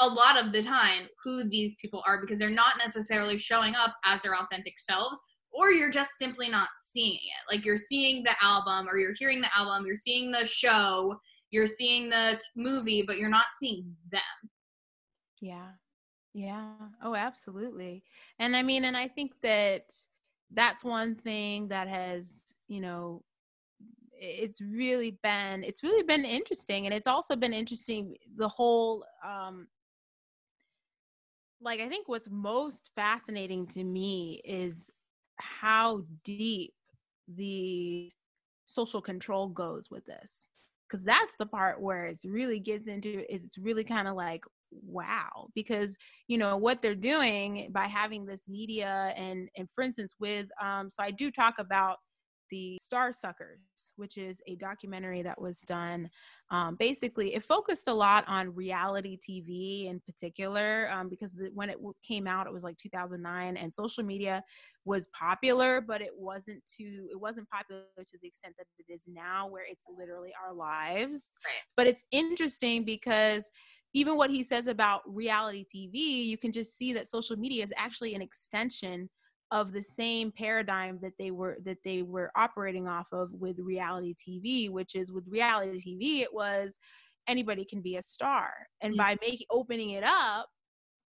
[0.00, 3.96] a lot of the time who these people are because they're not necessarily showing up
[4.04, 5.20] as their authentic selves
[5.52, 7.54] or you're just simply not seeing it.
[7.54, 11.18] Like you're seeing the album or you're hearing the album you're seeing the show
[11.50, 14.50] you're seeing the movie but you're not seeing them.
[15.40, 15.70] Yeah
[16.32, 16.74] yeah.
[17.02, 18.04] Oh absolutely.
[18.38, 19.92] And i mean and i think that
[20.52, 23.22] that's one thing that has you know
[24.12, 29.66] it's really been it's really been interesting and it's also been interesting the whole um
[31.60, 34.90] like i think what's most fascinating to me is
[35.38, 36.72] how deep
[37.28, 38.10] the
[38.66, 40.48] social control goes with this
[40.88, 45.48] because that's the part where it's really gets into it's really kind of like wow
[45.54, 45.96] because
[46.28, 50.88] you know what they're doing by having this media and and for instance with um
[50.88, 51.98] so i do talk about
[52.50, 56.10] the Starsuckers, which is a documentary that was done.
[56.50, 61.78] Um, basically, it focused a lot on reality TV in particular um, because when it
[62.06, 64.42] came out, it was like 2009, and social media
[64.84, 69.02] was popular, but it wasn't to it wasn't popular to the extent that it is
[69.06, 71.30] now, where it's literally our lives.
[71.44, 71.62] Right.
[71.76, 73.48] But it's interesting because
[73.92, 77.72] even what he says about reality TV, you can just see that social media is
[77.76, 79.08] actually an extension
[79.52, 84.14] of the same paradigm that they were that they were operating off of with reality
[84.14, 86.78] TV, which is with reality TV, it was
[87.26, 88.50] anybody can be a star.
[88.80, 88.98] And mm-hmm.
[88.98, 90.46] by making opening it up,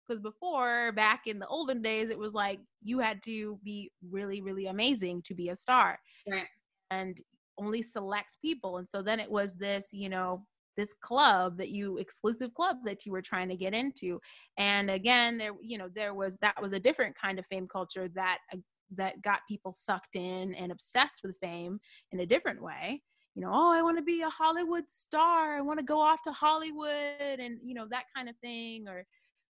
[0.08, 4.41] because before back in the olden days, it was like you had to be really,
[4.41, 6.00] really amazing to be a star.
[6.30, 6.48] Right.
[6.89, 7.20] And
[7.58, 8.78] only select people.
[8.78, 10.46] And so then it was this, you know,
[10.82, 14.20] this club that you exclusive club that you were trying to get into.
[14.58, 18.10] And again there you know there was that was a different kind of fame culture
[18.15, 18.58] that uh,
[18.96, 21.80] that got people sucked in and obsessed with fame
[22.12, 23.02] in a different way.
[23.36, 25.56] You know oh i want to be a hollywood star.
[25.56, 29.06] I want to go off to hollywood and you know that kind of thing or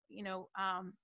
[0.09, 0.95] you know um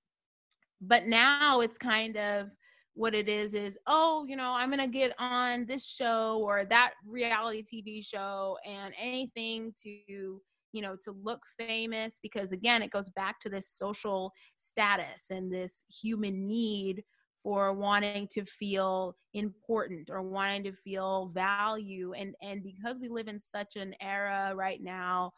[0.80, 2.50] but now it's kind of
[2.96, 6.92] what it is is oh you know i'm gonna get on this show or that
[7.06, 10.40] reality tv show and anything to
[10.72, 15.52] you know to look famous because again it goes back to this social status and
[15.52, 17.04] this human need
[17.46, 22.12] for wanting to feel important or wanting to feel value.
[22.12, 25.32] And and because we live in such an era right now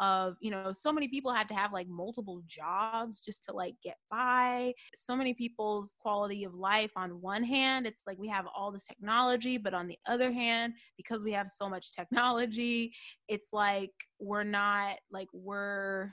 [0.00, 3.74] of you know so many people have to have like multiple jobs just to like
[3.82, 4.72] get by.
[4.94, 8.86] So many people's quality of life on one hand it's like we have all this
[8.86, 12.92] technology but on the other hand because we have so much technology
[13.28, 16.12] it's like we're not like we're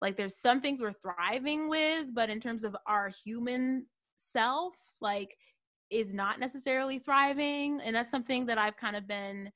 [0.00, 5.34] like there's some things we're thriving with but in terms of our human self like
[5.90, 7.80] is not necessarily thriving.
[7.84, 9.50] And that's something that I've kind of been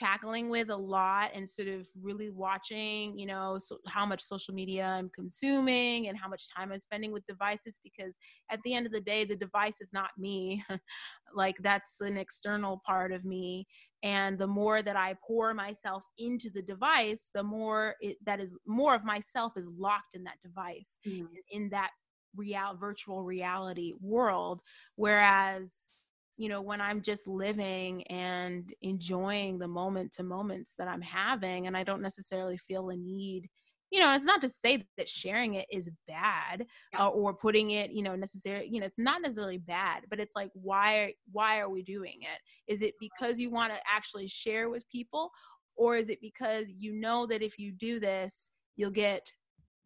[0.00, 4.54] tackling with a lot and sort of really watching, you know, so how much social
[4.54, 8.16] media I'm consuming and how much time I'm spending with devices because
[8.50, 10.64] at the end of the day, the device is not me.
[11.34, 13.66] like that's an external part of me.
[14.02, 18.58] And the more that I pour myself into the device, the more it, that is
[18.66, 21.26] more of myself is locked in that device, mm-hmm.
[21.50, 21.90] in that
[22.34, 24.62] real virtual reality world.
[24.96, 25.92] Whereas
[26.40, 31.66] you know when i'm just living and enjoying the moment to moments that i'm having
[31.66, 33.48] and i don't necessarily feel a need
[33.90, 37.06] you know it's not to say that sharing it is bad yeah.
[37.06, 40.36] uh, or putting it you know necessarily you know it's not necessarily bad but it's
[40.36, 42.72] like why why are we doing it?
[42.72, 45.30] Is it because you want to actually share with people
[45.76, 49.30] or is it because you know that if you do this you'll get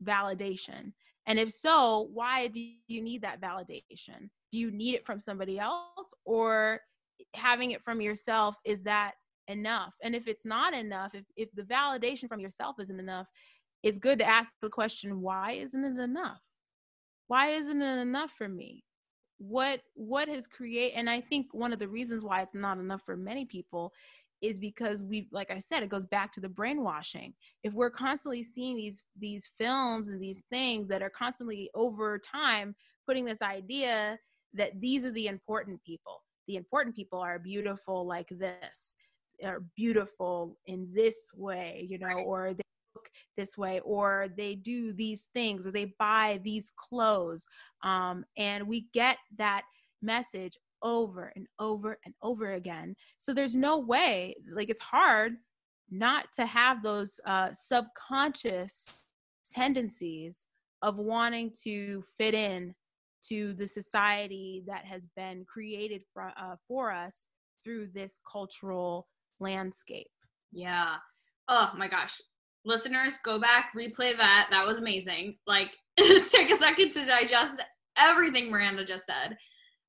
[0.05, 0.93] validation?
[1.27, 5.59] And if so why do you need that validation do you need it from somebody
[5.59, 6.81] else or
[7.35, 9.15] having it from yourself is that
[9.49, 9.95] enough?
[10.01, 13.27] And if it's not enough if, if the validation from yourself isn't enough
[13.83, 16.41] it's good to ask the question why isn't it enough?
[17.27, 18.85] Why isn't it enough for me?
[19.39, 23.03] What what has created and i think one of the reasons why it's not enough
[23.05, 23.93] for many people
[24.41, 27.35] is because we like i said it goes back to the brainwashing.
[27.65, 32.77] If we're constantly seeing these these films and these things that are constantly over time
[33.07, 34.19] putting this idea
[34.55, 36.23] that these are the important people.
[36.47, 38.97] The important people are beautiful like this,
[39.45, 42.25] are beautiful in this way, you know, right.
[42.27, 42.63] or they
[42.95, 47.47] look this way, or they do these things, or they buy these clothes.
[47.83, 49.63] Um, and we get that
[50.03, 52.95] message over and over and over again.
[53.19, 55.37] So there's no way, like, it's hard
[55.91, 58.89] not to have those uh, subconscious
[59.51, 60.47] tendencies
[60.83, 62.75] of wanting to fit in
[63.29, 67.27] to the society that has been created for, uh, for us
[67.63, 69.07] through this cultural
[69.41, 70.11] landscape.
[70.53, 70.97] Yeah.
[71.49, 72.21] Oh my gosh.
[72.65, 74.49] Listeners, go back, replay that.
[74.51, 75.37] That was amazing.
[75.47, 77.63] Like, take a second to digest
[77.99, 79.37] everything Miranda just said.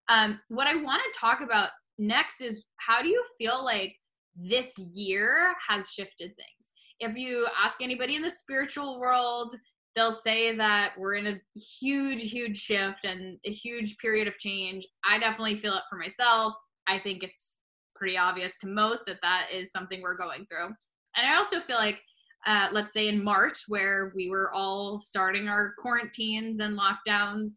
[0.10, 3.96] Um, what I want to talk about next is how do you feel like
[4.36, 6.74] this year has shifted things?
[7.00, 9.56] If you ask anybody in the spiritual world,
[9.96, 14.86] they'll say that we're in a huge, huge shift and a huge period of change.
[15.10, 16.54] I definitely feel it for myself.
[16.88, 17.60] I think it's
[17.96, 20.68] pretty obvious to most that that is something we're going through.
[21.16, 21.98] And I also feel like,
[22.46, 27.52] uh, let's say in March, where we were all starting our quarantines and lockdowns,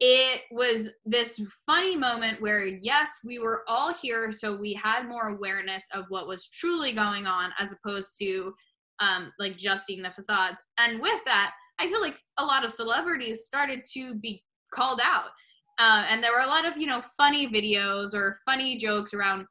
[0.00, 5.28] it was this funny moment where, yes, we were all here, so we had more
[5.28, 8.54] awareness of what was truly going on as opposed to
[9.00, 10.60] um, like just seeing the facades.
[10.78, 15.30] And with that, I feel like a lot of celebrities started to be called out.
[15.78, 19.46] Uh, and there were a lot of, you know, funny videos or funny jokes around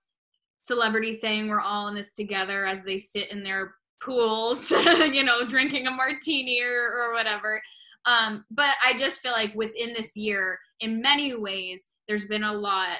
[0.61, 5.45] celebrities saying we're all in this together as they sit in their pools, you know,
[5.45, 7.61] drinking a martini or, or whatever.
[8.05, 12.53] Um, but I just feel like within this year, in many ways, there's been a
[12.53, 12.97] lot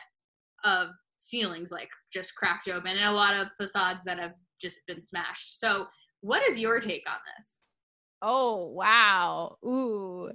[0.64, 5.02] of ceilings like just cracked open and a lot of facades that have just been
[5.02, 5.60] smashed.
[5.60, 5.86] So
[6.22, 7.60] what is your take on this?
[8.22, 9.58] Oh, wow.
[9.66, 10.32] Ooh.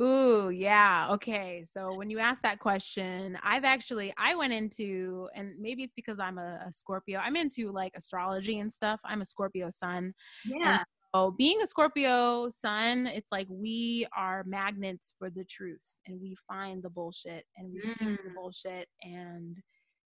[0.00, 1.08] Ooh, yeah.
[1.12, 1.64] Okay.
[1.68, 6.18] So when you ask that question, I've actually I went into and maybe it's because
[6.18, 7.20] I'm a, a Scorpio.
[7.20, 9.00] I'm into like astrology and stuff.
[9.04, 10.14] I'm a Scorpio sun.
[10.46, 10.78] Yeah.
[10.78, 10.80] And
[11.14, 16.36] so being a Scorpio sun, it's like we are magnets for the truth and we
[16.48, 17.98] find the bullshit and we mm.
[17.98, 19.58] see the bullshit and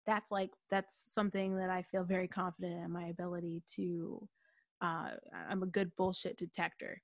[0.07, 4.28] that's like that's something that I feel very confident in my ability to
[4.86, 5.11] uh,
[5.49, 7.01] I'm a good bullshit detector.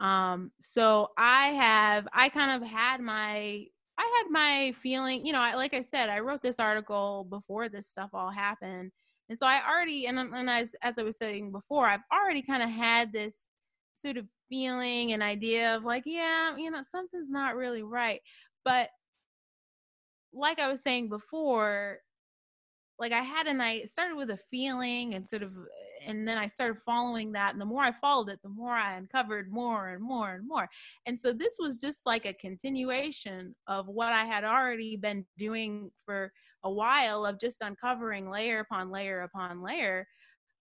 [0.00, 3.64] Um, so I have, I kind of had my,
[3.96, 7.68] I had my feeling, you know, I, like I said, I wrote this article before
[7.68, 8.90] this stuff all happened.
[9.28, 12.62] And so I already, and, and as, as I was saying before, I've already kind
[12.62, 13.46] of had this
[13.94, 18.20] sort of feeling and idea of like yeah you know something's not really right
[18.64, 18.88] but
[20.32, 21.98] like i was saying before
[22.98, 25.52] like i had a night started with a feeling and sort of
[26.06, 28.94] and then i started following that and the more i followed it the more i
[28.96, 30.68] uncovered more and more and more
[31.06, 35.90] and so this was just like a continuation of what i had already been doing
[36.04, 36.32] for
[36.64, 40.06] a while of just uncovering layer upon layer upon layer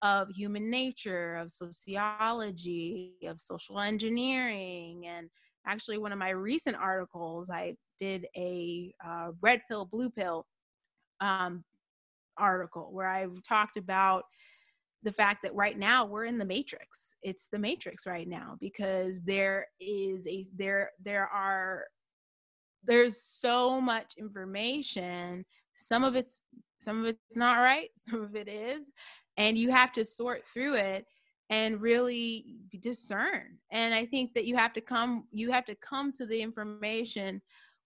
[0.02, 5.06] of human nature, of sociology, of social engineering.
[5.06, 5.30] And
[5.64, 10.44] actually, one of my recent articles, I did a uh, red pill, blue pill
[11.20, 11.64] um,
[12.42, 14.24] article where I talked about
[15.04, 17.14] the fact that right now we're in the matrix.
[17.22, 21.84] It's the matrix right now because there is a there there are
[22.84, 25.44] there's so much information.
[25.76, 26.42] Some of it's
[26.80, 28.90] some of it's not right some of it is
[29.36, 31.06] and you have to sort through it
[31.50, 33.58] and really discern.
[33.70, 37.40] And i think that you have to come you have to come to the information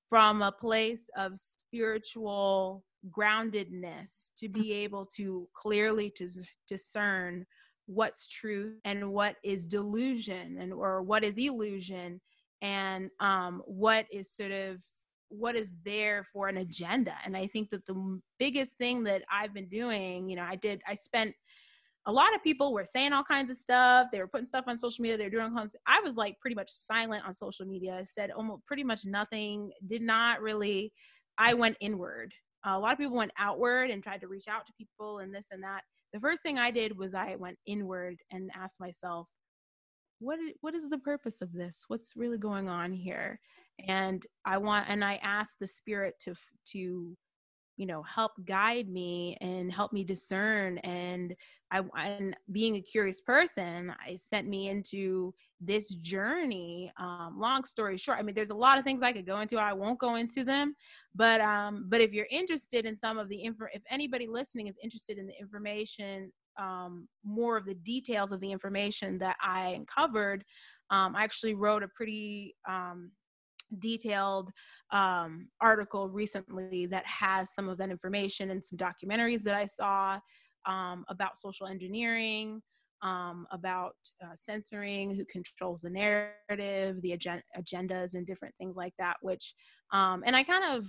[0.08, 6.28] from a place of spiritual groundedness to be able to clearly to
[6.66, 7.44] discern
[7.86, 12.20] what's true and what is delusion and or what is illusion
[12.62, 14.80] and um, what is sort of
[15.28, 17.14] what is there for an agenda.
[17.24, 20.80] And i think that the biggest thing that i've been doing you know i did
[20.86, 21.34] i spent
[22.08, 24.06] a lot of people were saying all kinds of stuff.
[24.12, 25.18] They were putting stuff on social media.
[25.18, 27.96] They were doing all i was like pretty much silent on social media.
[27.98, 29.72] I said almost pretty much nothing.
[29.88, 30.92] Did not really
[31.38, 32.32] i went inward
[32.74, 35.48] a lot of people went outward and tried to reach out to people and this
[35.52, 35.82] and that.
[36.12, 39.28] The first thing i did was i went inward and asked myself
[40.18, 41.84] what what is the purpose of this?
[41.88, 43.38] What's really going on here?
[43.88, 46.34] And i want and i asked the spirit to
[46.68, 47.16] to
[47.76, 50.78] you know help guide me and help me discern.
[50.78, 51.34] And
[51.70, 57.96] i and being a curious person i sent me into this journey um, long story
[57.96, 60.16] short i mean there's a lot of things i could go into i won't go
[60.16, 60.74] into them
[61.14, 64.76] but um but if you're interested in some of the info if anybody listening is
[64.82, 70.44] interested in the information um, more of the details of the information that i uncovered
[70.90, 73.10] um, i actually wrote a pretty um,
[73.78, 74.50] detailed
[74.90, 80.18] um, article recently that has some of that information and some documentaries that I saw
[80.66, 82.62] um, about social engineering,
[83.02, 83.94] um, about
[84.24, 89.16] uh, censoring, who controls the narrative, the ag- agendas, and different things like that.
[89.22, 89.54] Which,
[89.92, 90.86] um, and I kind of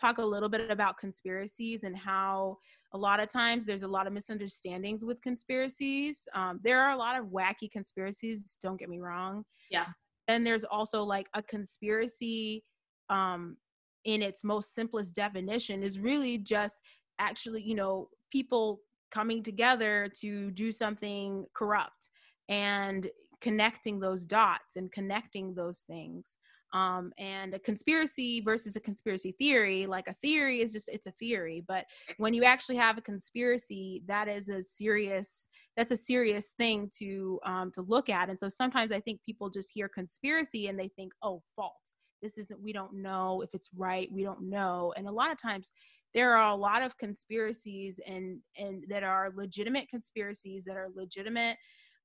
[0.00, 2.58] talk a little bit about conspiracies and how
[2.92, 6.28] a lot of times there's a lot of misunderstandings with conspiracies.
[6.34, 9.44] Um, there are a lot of wacky conspiracies, don't get me wrong.
[9.70, 9.86] Yeah
[10.28, 12.64] then there's also like a conspiracy
[13.10, 13.56] um
[14.04, 16.78] in its most simplest definition is really just
[17.18, 18.80] actually you know people
[19.16, 22.10] coming together to do something corrupt
[22.50, 23.08] and
[23.40, 26.36] connecting those dots and connecting those things.
[26.74, 31.12] Um, and a conspiracy versus a conspiracy theory like a theory is just it's a
[31.12, 31.84] theory but
[32.18, 37.38] when you actually have a conspiracy that is a serious that's a serious thing to
[37.44, 38.28] um, to look at.
[38.28, 41.94] And so sometimes i think people just hear conspiracy and they think oh false.
[42.20, 44.08] This isn't we don't know if it's right.
[44.12, 44.92] We don't know.
[44.96, 45.70] And a lot of times
[46.16, 51.56] there are a lot of conspiracies and and that are legitimate conspiracies that are legitimate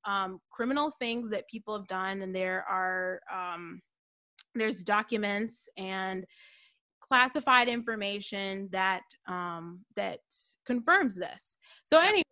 [0.06, 3.82] um, criminal things that people have done and there are um,
[4.54, 6.26] there's documents and
[7.12, 10.20] classified information that um, that
[10.66, 11.58] confirms this.
[11.84, 12.24] So anyway,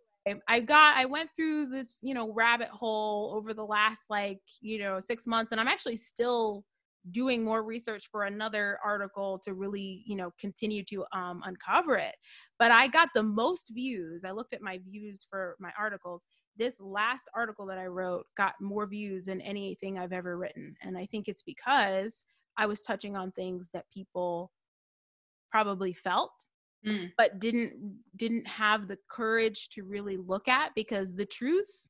[0.48, 4.80] I got I went through this you know rabbit hole over the last like you
[4.80, 6.64] know six months, and I'm actually still
[7.12, 12.16] doing more research for another article to really you know continue to um, uncover it
[12.58, 16.26] but i got the most views i looked at my views for my articles
[16.60, 20.76] this last article that I wrote got more views than anything I've ever written.
[20.84, 22.24] And I think it's because
[22.58, 24.52] I was touching on things that people
[25.50, 26.32] probably felt
[26.86, 27.10] mm.
[27.18, 27.72] but didn't
[28.18, 31.90] didn't have the courage to really look at because the truth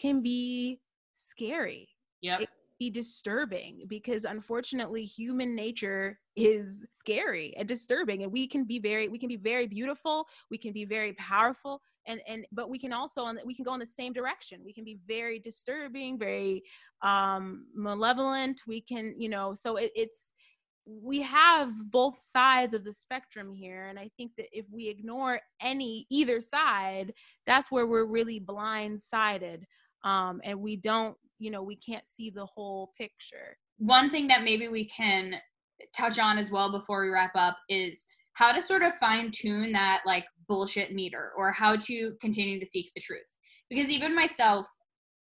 [0.00, 0.80] can be
[1.14, 1.88] scary.
[2.22, 2.38] Yeah
[2.78, 9.08] be disturbing because unfortunately human nature is scary and disturbing and we can be very
[9.08, 12.92] we can be very beautiful we can be very powerful and and but we can
[12.92, 14.60] also we can go in the same direction.
[14.64, 16.62] We can be very disturbing very
[17.02, 18.62] um malevolent.
[18.66, 20.32] We can you know so it, it's
[20.86, 25.40] we have both sides of the spectrum here and i think that if we ignore
[25.60, 27.12] any either side
[27.44, 29.64] that's where we're really blindsided
[30.04, 34.44] um, and we don't you know we can't see the whole picture one thing that
[34.44, 35.34] maybe we can
[35.94, 39.72] touch on as well before we wrap up is how to sort of fine tune
[39.72, 43.36] that like bullshit meter or how to continue to seek the truth
[43.68, 44.66] because even myself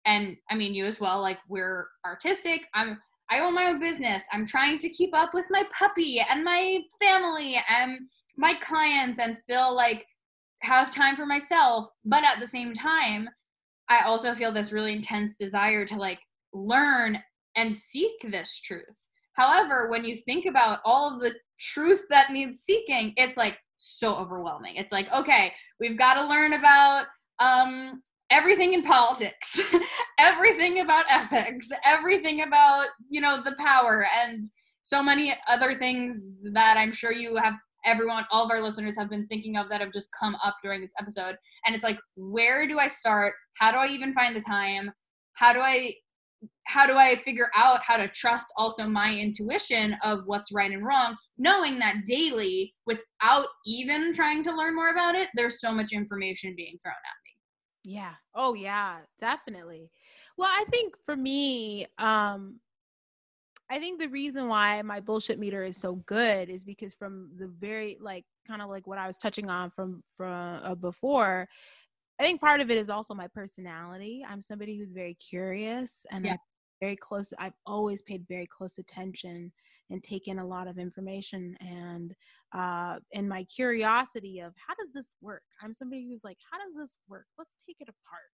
[0.07, 2.63] and I mean you as well, like we're artistic.
[2.75, 2.99] I'm
[3.31, 4.23] I own my own business.
[4.33, 8.01] I'm trying to keep up with my puppy and my family and
[8.37, 10.05] my clients and still like
[10.63, 11.89] have time for myself.
[12.05, 13.29] But at the same time,
[13.91, 16.21] I also feel this really intense desire to like
[16.55, 17.23] learn
[17.57, 18.85] and seek this truth.
[19.35, 24.15] However, when you think about all of the truth that needs seeking, it's like so
[24.15, 24.77] overwhelming.
[24.77, 27.07] It's like, okay, we've got to learn about
[27.41, 29.61] um, everything in politics,
[30.19, 34.45] everything about ethics, everything about, you know, the power and
[34.83, 37.55] so many other things that I'm sure you have
[37.85, 40.81] everyone all of our listeners have been thinking of that have just come up during
[40.81, 43.35] this episode and it's like where do I start?
[43.59, 44.91] How do I even find the time?
[45.35, 45.95] How do I
[46.67, 50.85] how do I figure out how to trust also my intuition of what's right and
[50.85, 55.93] wrong, knowing that daily, without even trying to learn more about it, there's so much
[55.93, 57.93] information being thrown at me.
[57.95, 58.15] Yeah.
[58.35, 59.91] Oh yeah, definitely.
[60.37, 62.61] Well, I think for me, um,
[63.71, 67.47] I think the reason why my bullshit meter is so good is because from the
[67.47, 71.49] very like kind of like what I was touching on from from uh, before,
[72.19, 74.27] I think part of it is also my personality.
[74.29, 76.37] I'm somebody who's very curious and yeah.
[76.81, 77.33] very close.
[77.39, 79.53] I've always paid very close attention
[79.89, 82.15] and taken a lot of information and
[82.53, 85.43] uh, and my curiosity of how does this work.
[85.63, 87.27] I'm somebody who's like, how does this work?
[87.39, 88.33] Let's take it apart.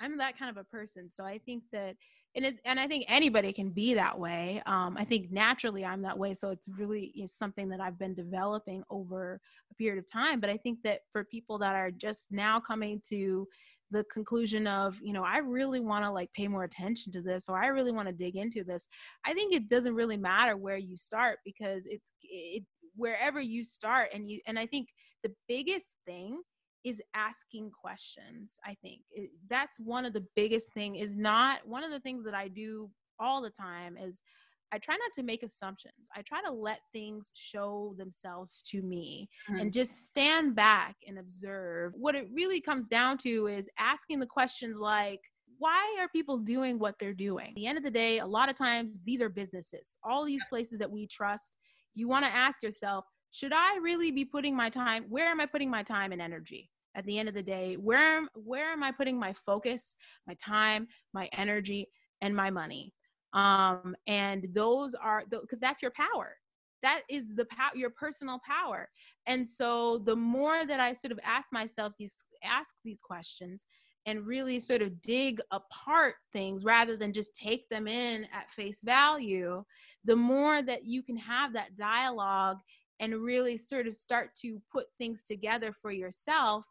[0.00, 1.10] I'm that kind of a person.
[1.10, 1.96] So I think that,
[2.34, 4.60] and it, and I think anybody can be that way.
[4.66, 6.34] Um, I think naturally I'm that way.
[6.34, 9.40] So it's really is something that I've been developing over
[9.70, 10.40] a period of time.
[10.40, 13.48] But I think that for people that are just now coming to
[13.90, 17.48] the conclusion of, you know, I really want to like pay more attention to this,
[17.48, 18.88] or I really want to dig into this.
[19.24, 22.64] I think it doesn't really matter where you start because it's it
[22.96, 24.88] wherever you start, and you and I think
[25.22, 26.42] the biggest thing
[26.86, 31.82] is asking questions i think it, that's one of the biggest thing is not one
[31.82, 34.22] of the things that i do all the time is
[34.70, 39.28] i try not to make assumptions i try to let things show themselves to me
[39.50, 39.60] mm-hmm.
[39.60, 44.26] and just stand back and observe what it really comes down to is asking the
[44.26, 45.20] questions like
[45.58, 47.48] why are people doing what they're doing?
[47.48, 49.96] At the end of the day, a lot of times these are businesses.
[50.04, 51.56] All these places that we trust,
[51.94, 55.04] you want to ask yourself, should I really be putting my time?
[55.08, 56.70] Where am I putting my time and energy?
[56.96, 59.94] At the end of the day where am where am i putting my focus
[60.26, 61.88] my time my energy
[62.20, 62.92] and my money?
[63.32, 66.36] Um and those are because that's your power.
[66.82, 68.88] That is the power your personal power.
[69.26, 73.66] And so the more that i sort of ask myself these ask these questions
[74.06, 78.82] and really sort of dig apart things rather than just take them in at face
[78.82, 79.64] value
[80.04, 82.58] the more that you can have that dialogue
[83.00, 86.64] and really sort of start to put things together for yourself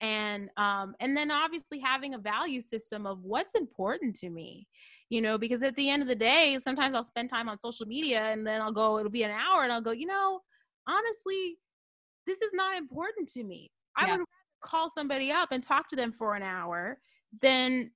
[0.00, 4.66] and um, and then obviously having a value system of what's important to me
[5.08, 7.86] you know because at the end of the day sometimes i'll spend time on social
[7.86, 10.40] media and then i'll go it'll be an hour and i'll go you know
[10.88, 11.58] honestly
[12.26, 13.70] this is not important to me
[14.00, 14.06] yeah.
[14.06, 14.26] i would
[14.62, 16.98] call somebody up and talk to them for an hour
[17.42, 17.90] than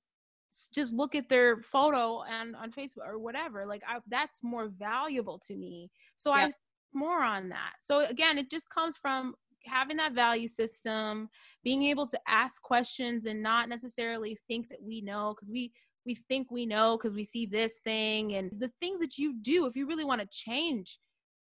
[0.73, 5.39] just look at their photo and on facebook or whatever like I, that's more valuable
[5.47, 6.45] to me so yeah.
[6.45, 6.51] i
[6.93, 9.35] more on that so again it just comes from
[9.67, 11.29] having that value system,
[11.63, 15.71] being able to ask questions and not necessarily think that we know because we
[16.05, 19.65] we think we know because we see this thing and the things that you do
[19.65, 20.99] if you really want to change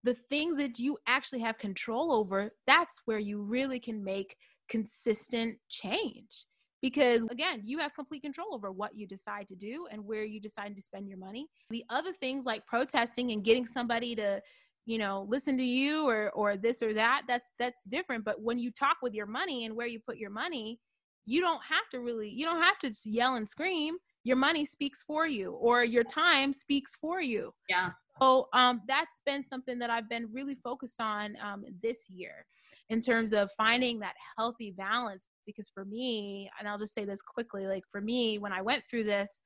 [0.03, 4.37] the things that you actually have control over that's where you really can make
[4.69, 6.45] consistent change.
[6.81, 10.39] Because again you have complete control over what you decide to do and where you
[10.39, 11.47] decide to spend your money.
[11.71, 14.41] The other things like protesting and getting somebody to
[14.87, 18.25] you know listen to you or or this or that that's that's different.
[18.25, 20.79] But when you talk with your money and where you put your money
[21.27, 23.97] you don't have to really you don't have to yell and scream.
[24.23, 27.53] Your money speaks for you or your time speaks for you.
[27.69, 27.91] Yeah.
[28.19, 32.45] So um, that's been something that i've been really focused on um, this year
[32.89, 35.27] in terms of finding that healthy balance.
[35.45, 38.83] Because for me and i'll just say this quickly like for me when i went
[38.89, 39.41] through this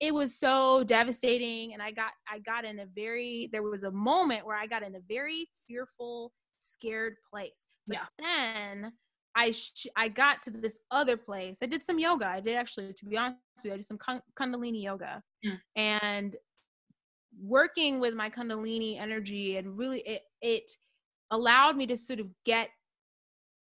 [0.00, 3.90] it was so devastating and i got i got in a very there was a
[3.90, 8.06] moment where i got in a very fearful scared place but yeah.
[8.18, 8.92] then
[9.34, 12.92] i sh- i got to this other place i did some yoga i did actually
[12.92, 13.98] to be honest with you i did some
[14.38, 15.58] kundalini yoga mm.
[15.76, 16.36] and
[17.40, 20.72] working with my kundalini energy and really it it
[21.30, 22.68] allowed me to sort of get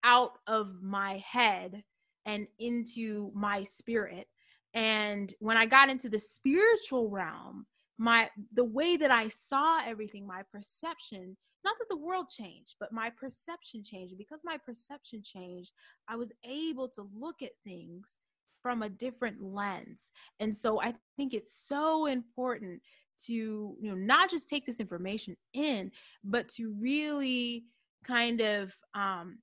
[0.05, 1.83] out of my head
[2.25, 4.29] and into my spirit
[4.75, 7.67] and when i got into the spiritual realm
[7.99, 12.77] my the way that i saw everything my perception it's not that the world changed
[12.79, 15.73] but my perception changed because my perception changed
[16.09, 18.21] i was able to look at things
[18.63, 20.13] from a different lens.
[20.41, 22.83] And so I think it's so important
[23.27, 25.91] to you know not just take this information in
[26.23, 27.65] but to really
[28.05, 29.39] kind of um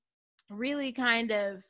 [0.49, 1.61] really kind of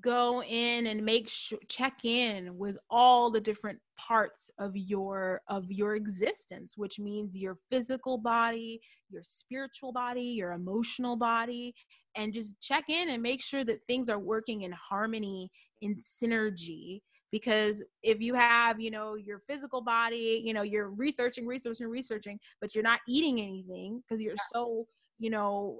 [0.00, 5.70] go in and make sure check in with all the different parts of your of
[5.70, 8.80] your existence which means your physical body
[9.10, 11.74] your spiritual body your emotional body
[12.16, 15.50] and just check in and make sure that things are working in harmony
[15.82, 21.46] in synergy because if you have you know your physical body you know you're researching
[21.46, 24.52] researching researching but you're not eating anything because you're yeah.
[24.52, 24.86] so
[25.18, 25.78] you know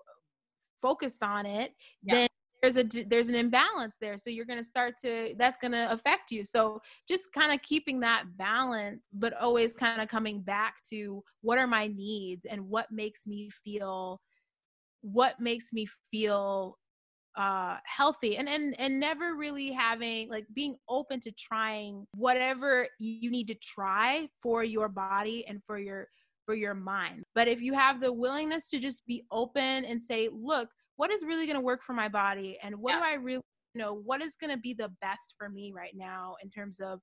[0.80, 2.14] focused on it yeah.
[2.14, 2.28] then
[2.64, 5.90] there's a there's an imbalance there so you're going to start to that's going to
[5.92, 6.44] affect you.
[6.44, 11.58] So just kind of keeping that balance but always kind of coming back to what
[11.58, 14.20] are my needs and what makes me feel
[15.02, 16.78] what makes me feel
[17.36, 18.36] uh healthy.
[18.36, 23.54] And and and never really having like being open to trying whatever you need to
[23.56, 26.06] try for your body and for your
[26.46, 27.24] for your mind.
[27.34, 31.24] But if you have the willingness to just be open and say look what is
[31.24, 33.00] really going to work for my body and what yeah.
[33.00, 33.42] do i really
[33.74, 36.80] you know what is going to be the best for me right now in terms
[36.80, 37.00] of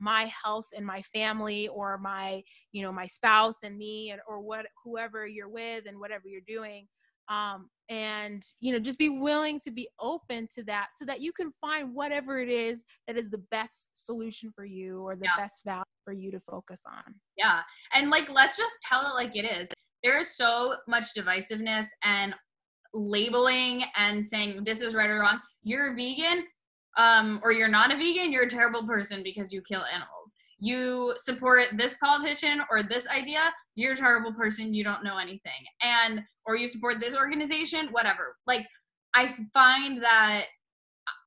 [0.00, 4.40] my health and my family or my you know my spouse and me and or
[4.40, 6.86] what whoever you're with and whatever you're doing
[7.28, 11.32] um, and you know just be willing to be open to that so that you
[11.32, 15.40] can find whatever it is that is the best solution for you or the yeah.
[15.40, 17.60] best value for you to focus on yeah
[17.94, 19.70] and like let's just tell it like it is
[20.02, 22.34] there is so much divisiveness and
[22.94, 26.44] labeling and saying this is right or wrong you're a vegan
[26.98, 31.12] um, or you're not a vegan you're a terrible person because you kill animals you
[31.16, 35.50] support this politician or this idea, you're a terrible person, you don't know anything.
[35.82, 38.36] And or you support this organization, whatever.
[38.46, 38.64] Like
[39.12, 40.44] I find that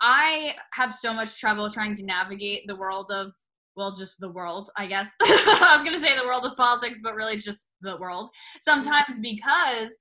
[0.01, 3.34] I have so much trouble trying to navigate the world of
[3.76, 5.11] well, just the world, I guess.
[5.22, 8.30] I was going to say the world of politics, but really just the world.
[8.61, 9.97] Sometimes because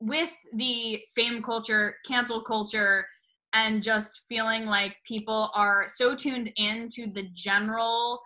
[0.00, 3.06] with the fame culture, cancel culture,
[3.52, 8.20] and just feeling like people are so tuned into the general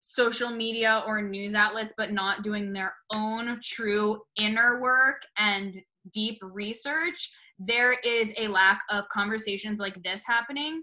[0.00, 5.74] social media or news outlets but not doing their own true inner work and
[6.12, 10.82] deep research there is a lack of conversations like this happening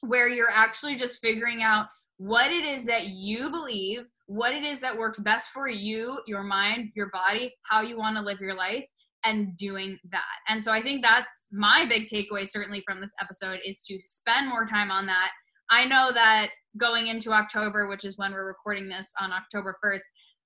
[0.00, 1.86] where you're actually just figuring out
[2.18, 6.42] what it is that you believe what it is that works best for you your
[6.42, 8.86] mind your body how you want to live your life
[9.24, 13.58] and doing that and so i think that's my big takeaway certainly from this episode
[13.64, 15.30] is to spend more time on that
[15.70, 20.00] I know that going into October, which is when we're recording this on October 1st,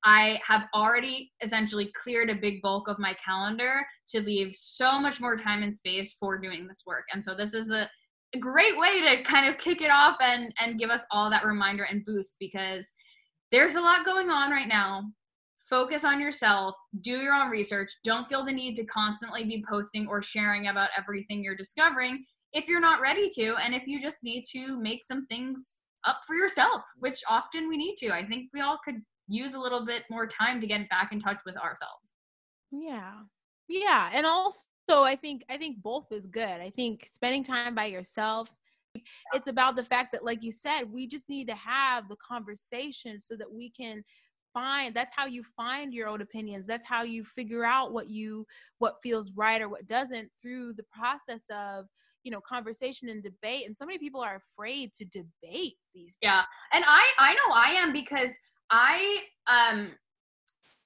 [0.05, 5.21] I have already essentially cleared a big bulk of my calendar to leave so much
[5.21, 7.05] more time and space for doing this work.
[7.13, 7.89] And so this is a,
[8.41, 11.83] great way to kind of kick it off and and give us all that reminder
[11.83, 12.91] and boost because
[13.51, 15.03] there's a lot going on right now.
[15.69, 17.91] Focus on yourself, do your own research.
[18.05, 22.69] Don't feel the need to constantly be posting or sharing about everything you're discovering if
[22.69, 26.35] you're not ready to and if you just need to make some things up for
[26.35, 28.13] yourself which often we need to.
[28.13, 28.97] I think we all could
[29.29, 32.15] use a little bit more time to get back in touch with ourselves.
[32.71, 33.13] Yeah.
[33.69, 36.61] Yeah and also i think i think both is good.
[36.61, 38.53] I think spending time by yourself
[39.33, 43.19] it's about the fact that like you said we just need to have the conversation
[43.19, 44.03] so that we can
[44.53, 46.67] find that's how you find your own opinions.
[46.67, 48.47] That's how you figure out what you
[48.79, 51.87] what feels right or what doesn't through the process of
[52.25, 53.67] you know conversation and debate.
[53.67, 56.43] And so many people are afraid to debate these yeah.
[56.73, 58.35] And i i know i am because
[58.71, 59.89] i um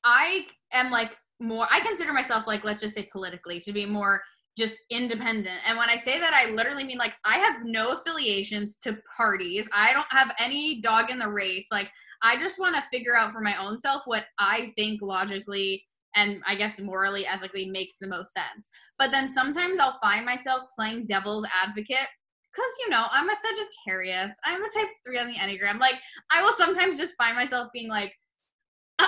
[0.04, 4.22] i am like more i consider myself like let's just say politically to be more
[4.56, 5.60] just independent.
[5.66, 9.68] And when i say that i literally mean like i have no affiliations to parties.
[9.72, 11.68] I don't have any dog in the race.
[11.70, 11.90] Like
[12.26, 15.82] i just want to figure out for my own self what i think logically
[16.16, 18.70] and I guess morally, ethically makes the most sense.
[18.98, 22.08] But then sometimes I'll find myself playing devil's advocate
[22.52, 25.78] because, you know, I'm a Sagittarius, I'm a type three on the Enneagram.
[25.78, 25.96] Like,
[26.32, 28.14] I will sometimes just find myself being like,
[28.98, 29.06] uh,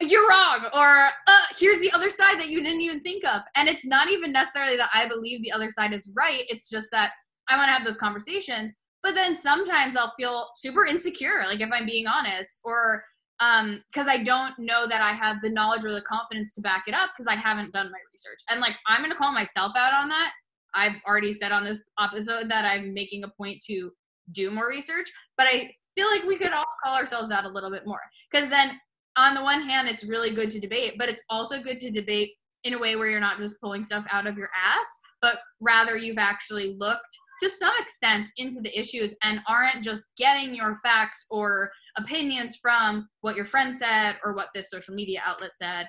[0.00, 3.42] you're wrong, or uh, here's the other side that you didn't even think of.
[3.56, 6.88] And it's not even necessarily that I believe the other side is right, it's just
[6.92, 7.10] that
[7.50, 8.72] I want to have those conversations.
[9.04, 13.04] But then sometimes I'll feel super insecure, like if I'm being honest, or
[13.40, 16.84] um because i don't know that i have the knowledge or the confidence to back
[16.86, 18.38] it up because i haven't done my research.
[18.48, 20.30] And like i'm gonna call myself out on that.
[20.74, 23.90] I've already said on this episode that i'm making a point to
[24.32, 27.70] do more research but i feel like we could all call ourselves out a little
[27.70, 28.00] bit more.
[28.30, 28.78] Because then
[29.16, 32.30] on the one hand it's really good to debate but it's also good to debate
[32.62, 34.86] in a way where you're not just pulling stuff out of your ass
[35.20, 40.54] but rather you've actually looked to some extent into the issues and aren't just getting
[40.54, 45.54] your facts or opinions from what your friend said or what this social media outlet
[45.54, 45.86] said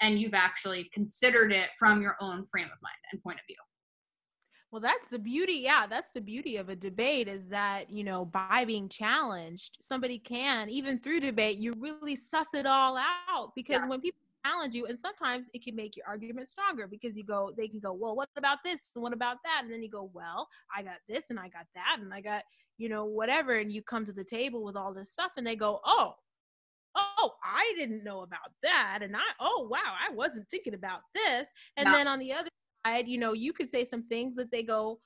[0.00, 3.56] and you've actually considered it from your own frame of mind and point of view
[4.70, 5.60] well, that's the beauty.
[5.62, 10.18] Yeah, that's the beauty of a debate is that, you know, by being challenged, somebody
[10.18, 13.52] can, even through debate, you really suss it all out.
[13.56, 13.88] Because yeah.
[13.88, 17.52] when people challenge you, and sometimes it can make your argument stronger because you go,
[17.56, 18.90] they can go, well, what about this?
[18.94, 19.60] And what about that?
[19.62, 22.42] And then you go, well, I got this and I got that and I got,
[22.76, 23.54] you know, whatever.
[23.54, 26.14] And you come to the table with all this stuff and they go, oh,
[26.96, 29.78] oh i didn't know about that and i oh wow
[30.08, 31.92] i wasn't thinking about this and no.
[31.92, 32.48] then on the other
[32.88, 34.98] side, you know, you could say some things that they go,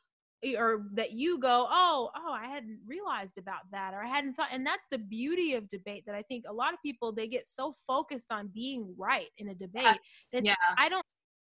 [0.58, 4.48] or that you go, oh, oh, I hadn't realized about that, or I hadn't thought.
[4.52, 7.46] And that's the beauty of debate that I think a lot of people they get
[7.46, 9.98] so focused on being right in a debate.
[10.32, 10.54] yeah.
[10.76, 11.04] I don't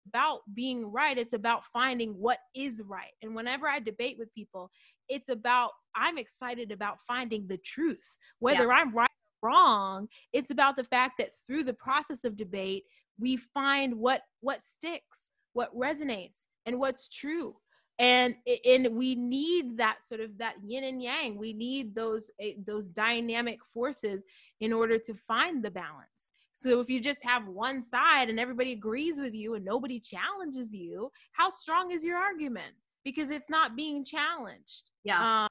[0.06, 4.70] about being right it's about finding what is right and whenever i debate with people
[5.08, 8.74] it's about i'm excited about finding the truth whether yeah.
[8.74, 9.08] i'm right
[9.42, 12.84] or wrong it's about the fact that through the process of debate
[13.18, 17.54] we find what what sticks what resonates and what's true
[17.98, 18.34] and
[18.64, 22.88] and we need that sort of that yin and yang we need those eh, those
[22.88, 24.24] dynamic forces
[24.60, 26.32] in order to find the balance.
[26.54, 30.74] So if you just have one side and everybody agrees with you and nobody challenges
[30.74, 32.72] you how strong is your argument?
[33.04, 34.90] Because it's not being challenged.
[35.04, 35.42] Yeah.
[35.44, 35.48] Um,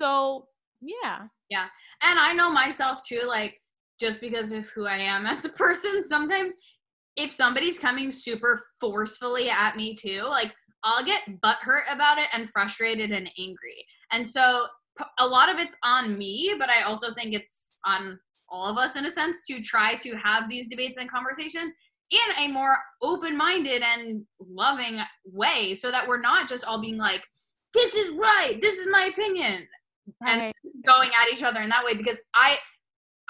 [0.00, 0.48] so
[0.80, 1.26] yeah.
[1.48, 1.66] Yeah.
[2.02, 3.60] And i know myself too like
[3.98, 6.54] just because of who i am as a person sometimes
[7.16, 10.54] if somebody's coming super forcefully at me too, like
[10.84, 13.86] I'll get butthurt about it and frustrated and angry.
[14.12, 14.66] And so
[15.18, 18.18] a lot of it's on me, but I also think it's on
[18.48, 21.72] all of us in a sense to try to have these debates and conversations
[22.10, 27.22] in a more open-minded and loving way so that we're not just all being like
[27.72, 29.64] this is right this is my opinion
[30.20, 30.42] right.
[30.42, 30.52] and
[30.84, 32.58] going at each other in that way because i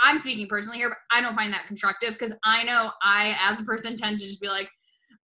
[0.02, 3.60] I'm speaking personally here, but I don't find that constructive because I know I, as
[3.60, 4.68] a person, tend to just be like,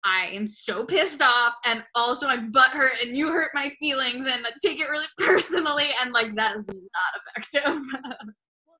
[0.04, 4.46] I am so pissed off, and also I'm butthurt, and you hurt my feelings, and
[4.62, 7.82] take it really personally, and like that is not effective.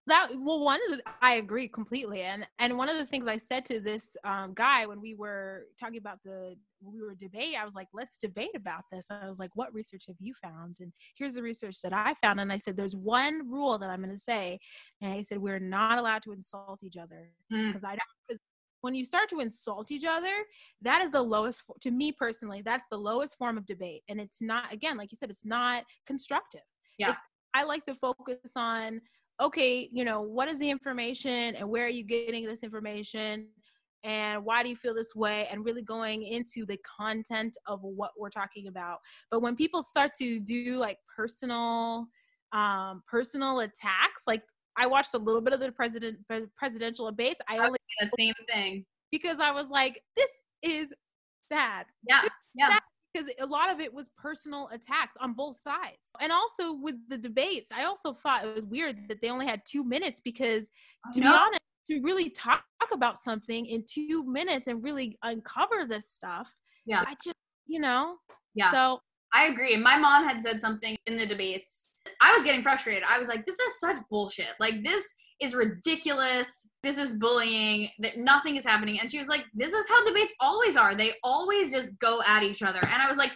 [0.07, 3.37] that well one of the i agree completely and and one of the things i
[3.37, 7.65] said to this um, guy when we were talking about the we were debating i
[7.65, 10.93] was like let's debate about this i was like what research have you found and
[11.17, 14.11] here's the research that i found and i said there's one rule that i'm going
[14.11, 14.59] to say
[15.01, 17.89] and i said we're not allowed to insult each other because mm.
[17.89, 18.41] i don't because
[18.85, 20.35] when you start to insult each other
[20.83, 24.41] that is the lowest to me personally that's the lowest form of debate and it's
[24.41, 26.61] not again like you said it's not constructive
[26.99, 27.21] yeah it's,
[27.55, 29.01] i like to focus on
[29.41, 33.49] okay, you know, what is the information and where are you getting this information?
[34.05, 35.49] And why do you feel this way?
[35.51, 38.99] And really going into the content of what we're talking about.
[39.31, 42.07] But when people start to do like personal,
[42.53, 44.43] um, personal attacks, like
[44.77, 46.19] I watched a little bit of the president
[46.57, 47.41] presidential debates.
[47.49, 50.93] I only the same thing because I was like, this is
[51.49, 51.87] sad.
[52.09, 52.23] Yeah,
[52.55, 52.71] yeah.
[52.71, 52.83] Sad
[53.15, 56.11] because a lot of it was personal attacks on both sides.
[56.21, 59.63] And also with the debates, I also thought it was weird that they only had
[59.65, 60.71] two minutes because,
[61.07, 61.61] oh, to be honest,
[61.91, 66.53] to really talk about something in two minutes and really uncover this stuff,
[66.87, 68.17] yeah, I just, you know,
[68.55, 68.71] yeah.
[68.71, 69.01] So
[69.33, 69.77] I agree.
[69.77, 71.94] My mom had said something in the debates.
[72.21, 73.03] I was getting frustrated.
[73.09, 74.49] I was like, this is such bullshit.
[74.61, 76.69] Like, this is ridiculous.
[76.83, 79.01] This is bullying, that nothing is happening.
[79.01, 80.95] And she was like, This is how debates always are.
[80.95, 82.81] They always just go at each other.
[82.83, 83.33] And I was like,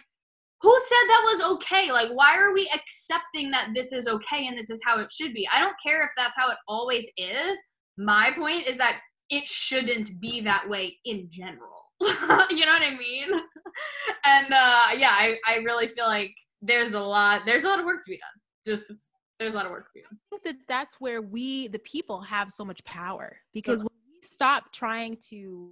[0.61, 1.91] Who said that was okay?
[1.91, 5.33] Like, why are we accepting that this is okay and this is how it should
[5.33, 5.47] be?
[5.53, 7.57] I don't care if that's how it always is.
[7.97, 8.99] My point is that
[9.29, 11.85] it shouldn't be that way in general.
[12.01, 13.29] you know what I mean?
[14.25, 17.85] and uh, yeah, I, I really feel like there's a lot there's a lot of
[17.85, 18.38] work to be done.
[18.69, 18.91] Just
[19.39, 20.05] there's a lot of work for you.
[20.11, 24.19] I think that that's where we, the people, have so much power because when we
[24.21, 25.71] stop trying to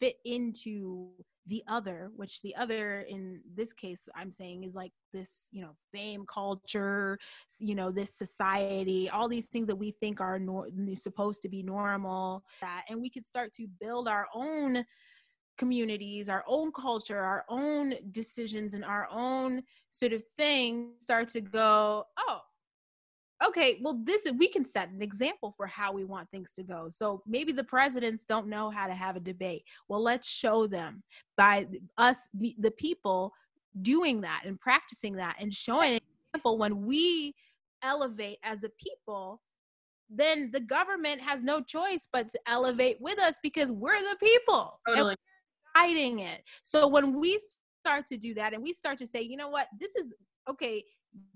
[0.00, 1.10] fit into
[1.46, 5.74] the other, which the other in this case I'm saying is like this, you know,
[5.92, 7.18] fame culture,
[7.58, 11.62] you know, this society, all these things that we think are nor- supposed to be
[11.62, 14.84] normal, that, and we could start to build our own
[15.60, 21.42] communities, our own culture, our own decisions, and our own sort of thing start to
[21.42, 22.40] go, oh,
[23.46, 26.88] okay, well, this we can set an example for how we want things to go.
[26.88, 29.62] So maybe the presidents don't know how to have a debate.
[29.86, 31.02] Well, let's show them
[31.36, 31.66] by
[31.98, 33.32] us, the people,
[33.82, 36.00] doing that and practicing that and showing an
[36.32, 37.34] example when we
[37.82, 39.40] elevate as a people
[40.12, 44.80] then the government has no choice but to elevate with us because we're the people
[44.84, 45.14] totally.
[45.74, 46.42] Guiding it.
[46.62, 47.38] So when we
[47.84, 49.68] start to do that and we start to say you know what?
[49.78, 50.14] This is
[50.48, 50.82] okay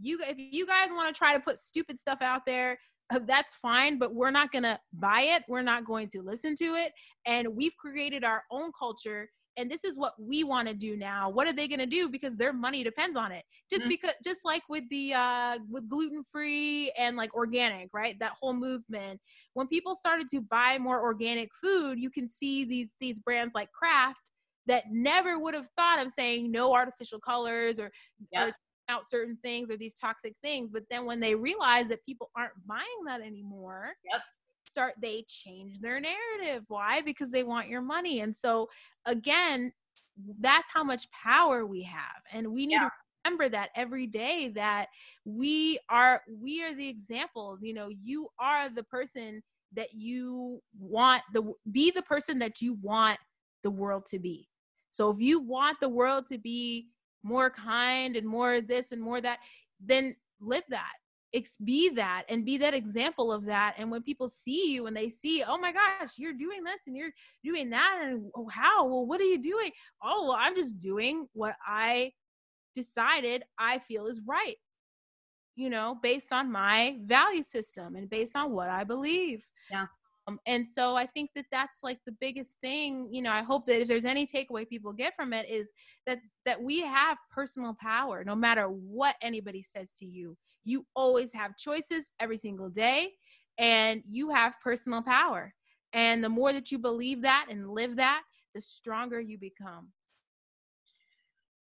[0.01, 2.78] you if you guys want to try to put stupid stuff out there
[3.11, 5.43] uh, that's fine but we're not going to buy it.
[5.49, 6.93] We're not going to listen to it.
[7.26, 11.30] And we've created our own culture and this is what we want to do now.
[11.30, 12.09] What are they going to do?
[12.09, 13.45] Because their money depends on it.
[13.70, 13.91] Just mm-hmm.
[13.91, 18.18] because just like with the uh with gluten free and like organic right?
[18.20, 19.20] That whole movement.
[19.53, 23.70] When people started to buy more organic food you can see these these brands like
[23.72, 24.24] kraft
[24.67, 27.91] that never would have thought of saying no artificial colors or,
[28.35, 28.53] or
[28.89, 32.53] out certain things or these toxic things but then when they realize that people aren't
[32.67, 34.21] buying that anymore yep.
[34.67, 36.65] start they change their narrative.
[36.69, 37.01] Why?
[37.01, 38.21] Because they want your money.
[38.21, 38.69] And so
[39.07, 39.73] again
[40.41, 42.23] that's how much power we have.
[42.33, 42.85] And we need yeah.
[42.85, 42.91] to
[43.25, 44.89] remember that every day that
[45.25, 47.62] we are we are the examples.
[47.62, 49.43] You know you are the person
[49.75, 53.19] that you want the be the person that you want
[53.62, 54.49] the world to be
[54.95, 56.86] so if you want the world to be
[57.24, 59.40] more kind and more this and more that
[59.84, 60.92] then live that.
[61.64, 63.74] Be that and be that example of that.
[63.76, 66.97] And when people see you and they see oh my gosh you're doing this and
[66.97, 67.11] you're
[67.42, 68.86] doing that and oh how?
[68.86, 69.72] Well what are you doing?
[70.01, 72.12] Oh well i'm just doing what i
[72.72, 74.55] decided i feel is right.
[75.57, 79.45] You know based on my value system and based on what i believe.
[79.72, 79.86] Yeah
[80.27, 83.09] um, and so I think that that's like the biggest thing.
[83.12, 85.70] You know, I hope that if there's any takeaway people get from it is
[86.07, 90.37] that that we have personal power, no matter what anybody says to you.
[90.64, 93.12] You always have choices every single day,
[93.59, 95.53] and you have personal power.
[95.93, 98.22] And the more that you believe that and live that,
[98.55, 99.89] the stronger you become.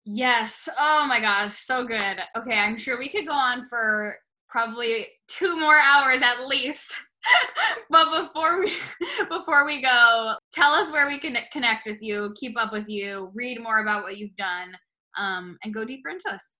[0.06, 0.68] Yes.
[0.78, 2.18] Oh my gosh, so good.
[2.36, 4.16] Okay, I'm sure we could go on for
[4.48, 6.94] probably two more hours at least.
[7.90, 8.72] but before we
[9.28, 13.30] before we go, tell us where we can connect with you, keep up with you,
[13.34, 14.76] read more about what you've done,
[15.18, 16.56] um, and go deeper into us.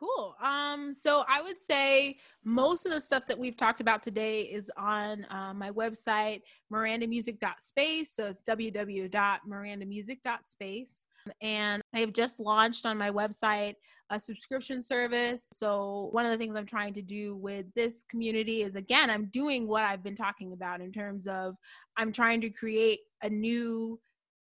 [0.00, 0.34] Cool.
[0.42, 4.70] Um, so I would say most of the stuff that we've talked about today is
[4.78, 6.40] on uh, my website,
[6.72, 8.10] mirandamusic.space.
[8.10, 11.04] So it's www.mirandamusic.space.
[11.42, 13.74] And I have just launched on my website
[14.10, 15.48] a subscription service.
[15.52, 19.26] So, one of the things I'm trying to do with this community is again, I'm
[19.26, 21.56] doing what I've been talking about in terms of
[21.96, 24.00] I'm trying to create a new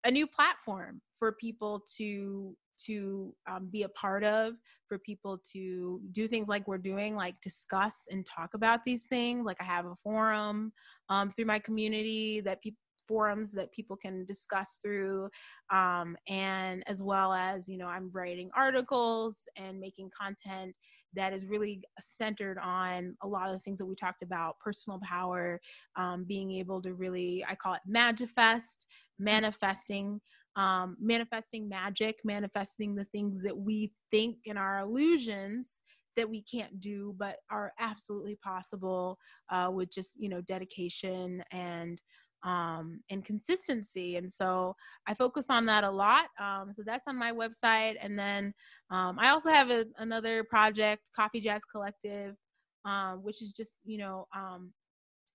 [0.05, 4.55] a new platform for people to to um, be a part of
[4.89, 9.47] for people to do things like we're doing like discuss and talk about these things
[9.47, 10.73] like i have a forum
[11.09, 15.29] um, through my community that people forums that people can discuss through
[15.71, 20.75] um, and as well as you know i'm writing articles and making content
[21.15, 25.01] that is really centered on a lot of the things that we talked about personal
[25.03, 25.61] power
[25.97, 28.87] um, being able to really i call it magifest
[29.19, 30.21] manifesting
[30.57, 35.81] um, manifesting magic manifesting the things that we think in our illusions
[36.17, 39.19] that we can't do but are absolutely possible
[39.51, 42.01] uh, with just you know dedication and
[42.45, 44.16] um, and consistency.
[44.16, 44.76] And so
[45.07, 46.26] I focus on that a lot.
[46.38, 47.97] Um, so that's on my website.
[48.01, 48.53] And then
[48.90, 52.36] um, I also have a, another project, Coffee Jazz Collective,
[52.84, 54.72] um, which is just, you know, um,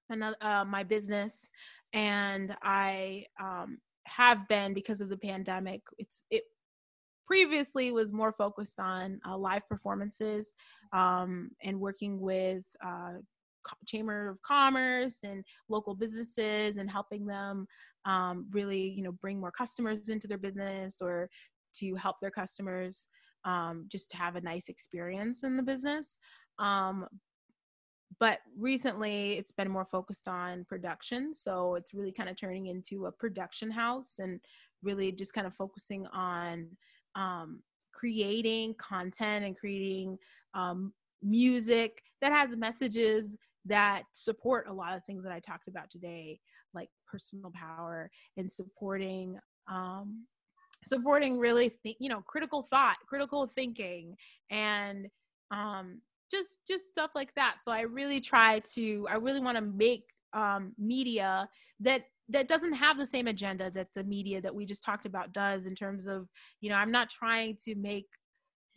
[0.10, 1.50] another, uh, my business.
[1.94, 5.82] And I um, have been because of the pandemic.
[5.98, 6.44] It's, it,
[7.26, 10.56] previously was more focused on uh, live performances
[10.92, 13.14] and working with uh,
[13.86, 17.66] chamber of commerce and local businesses and helping them
[18.06, 21.30] um, really you know bring more customers into their business or
[21.76, 23.08] to help their customers
[23.46, 26.18] um, just to have a nice experience in the business.
[26.58, 27.08] Um,
[28.20, 33.06] but recently it's been more focused on production so it's really kind of turning into
[33.06, 34.40] a production house and
[34.82, 36.68] really just kind of focusing on
[37.16, 37.62] um,
[37.94, 40.18] creating content and creating
[40.54, 40.92] um,
[41.22, 43.38] music that has messages
[43.70, 46.40] that support a lot of things that I talked about today,
[46.74, 49.38] like personal power and supporting
[49.72, 50.26] um,
[50.86, 54.16] supporting really th- you know critical thought, critical thinking,
[54.50, 55.08] and
[55.52, 56.02] um,
[56.32, 57.58] just just stuff like that.
[57.62, 60.04] So I really try to I really want to make
[60.34, 61.50] um, media
[61.80, 65.34] that that doesn't have the same agenda that the media that we just talked about
[65.34, 66.28] does in terms of
[66.62, 68.06] you know i'm not trying to make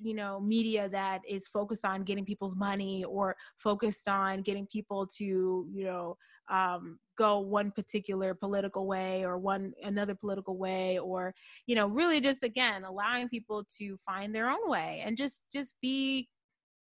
[0.00, 5.06] you know media that is focused on getting people's money or focused on getting people
[5.06, 6.16] to you know
[6.50, 11.34] um, go one particular political way or one another political way or
[11.66, 15.74] you know really just again allowing people to find their own way and just just
[15.80, 16.28] be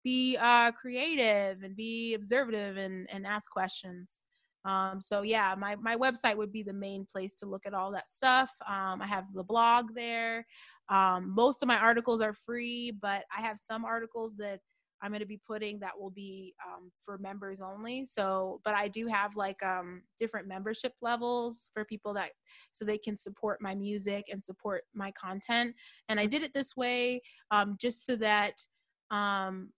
[0.05, 4.19] be uh, creative and be observative and and ask questions
[4.65, 7.91] um, so yeah, my, my website would be the main place to look at all
[7.93, 8.51] that stuff.
[8.69, 10.47] Um, I have the blog there.
[10.89, 14.61] Um, most of my articles are free, but I have some articles that
[15.03, 18.05] I'm going to be putting that will be um, for members only.
[18.05, 22.31] So, but I do have like um, different membership levels for people that
[22.71, 25.75] so they can support my music and support my content.
[26.09, 27.21] And I did it this way
[27.51, 28.65] um, just so that
[29.11, 29.71] um,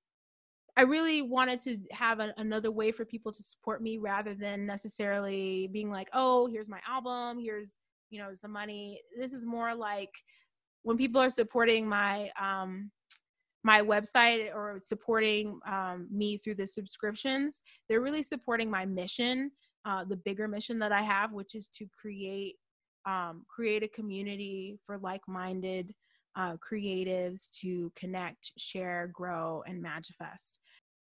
[0.77, 4.67] I really wanted to have a, another way for people to support me rather than
[4.67, 7.79] necessarily being like, oh, here's my album, here's
[8.11, 9.01] you know some money.
[9.19, 10.13] This is more like
[10.85, 12.91] when people are supporting my um,
[13.65, 19.51] my website or supporting um, me through the subscriptions, they're really supporting my mission,
[19.87, 22.57] uh, the bigger mission that I have, which is to create
[23.07, 25.95] um, create a community for like-minded
[26.37, 30.59] uh, creatives to connect, share, grow, and manifest.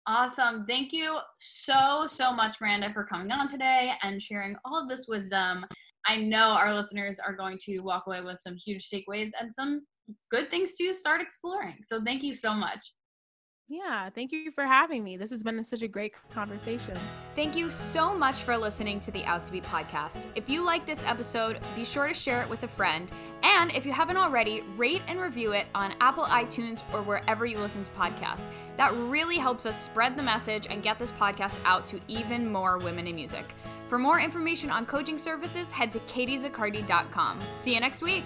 [0.06, 0.66] Awesome.
[0.66, 5.06] Thank you so, so much, Miranda, for coming on today and sharing all of this
[5.08, 5.64] wisdom.
[6.06, 9.86] I know our listeners are going to walk away with some huge takeaways and some
[10.30, 11.76] good things to start exploring.
[11.82, 12.92] So thank you so much.
[13.66, 15.16] Yeah, thank you for having me.
[15.16, 16.94] This has been such a great conversation.
[17.34, 20.26] Thank you so much for listening to the Out to Be podcast.
[20.34, 23.10] If you like this episode, be sure to share it with a friend.
[23.42, 27.58] And if you haven't already, rate and review it on Apple iTunes or wherever you
[27.58, 28.48] listen to podcasts.
[28.76, 32.76] That really helps us spread the message and get this podcast out to even more
[32.78, 33.54] women in music.
[33.94, 37.38] For more information on coaching services, head to katiezaccardi.com.
[37.52, 38.24] See you next week.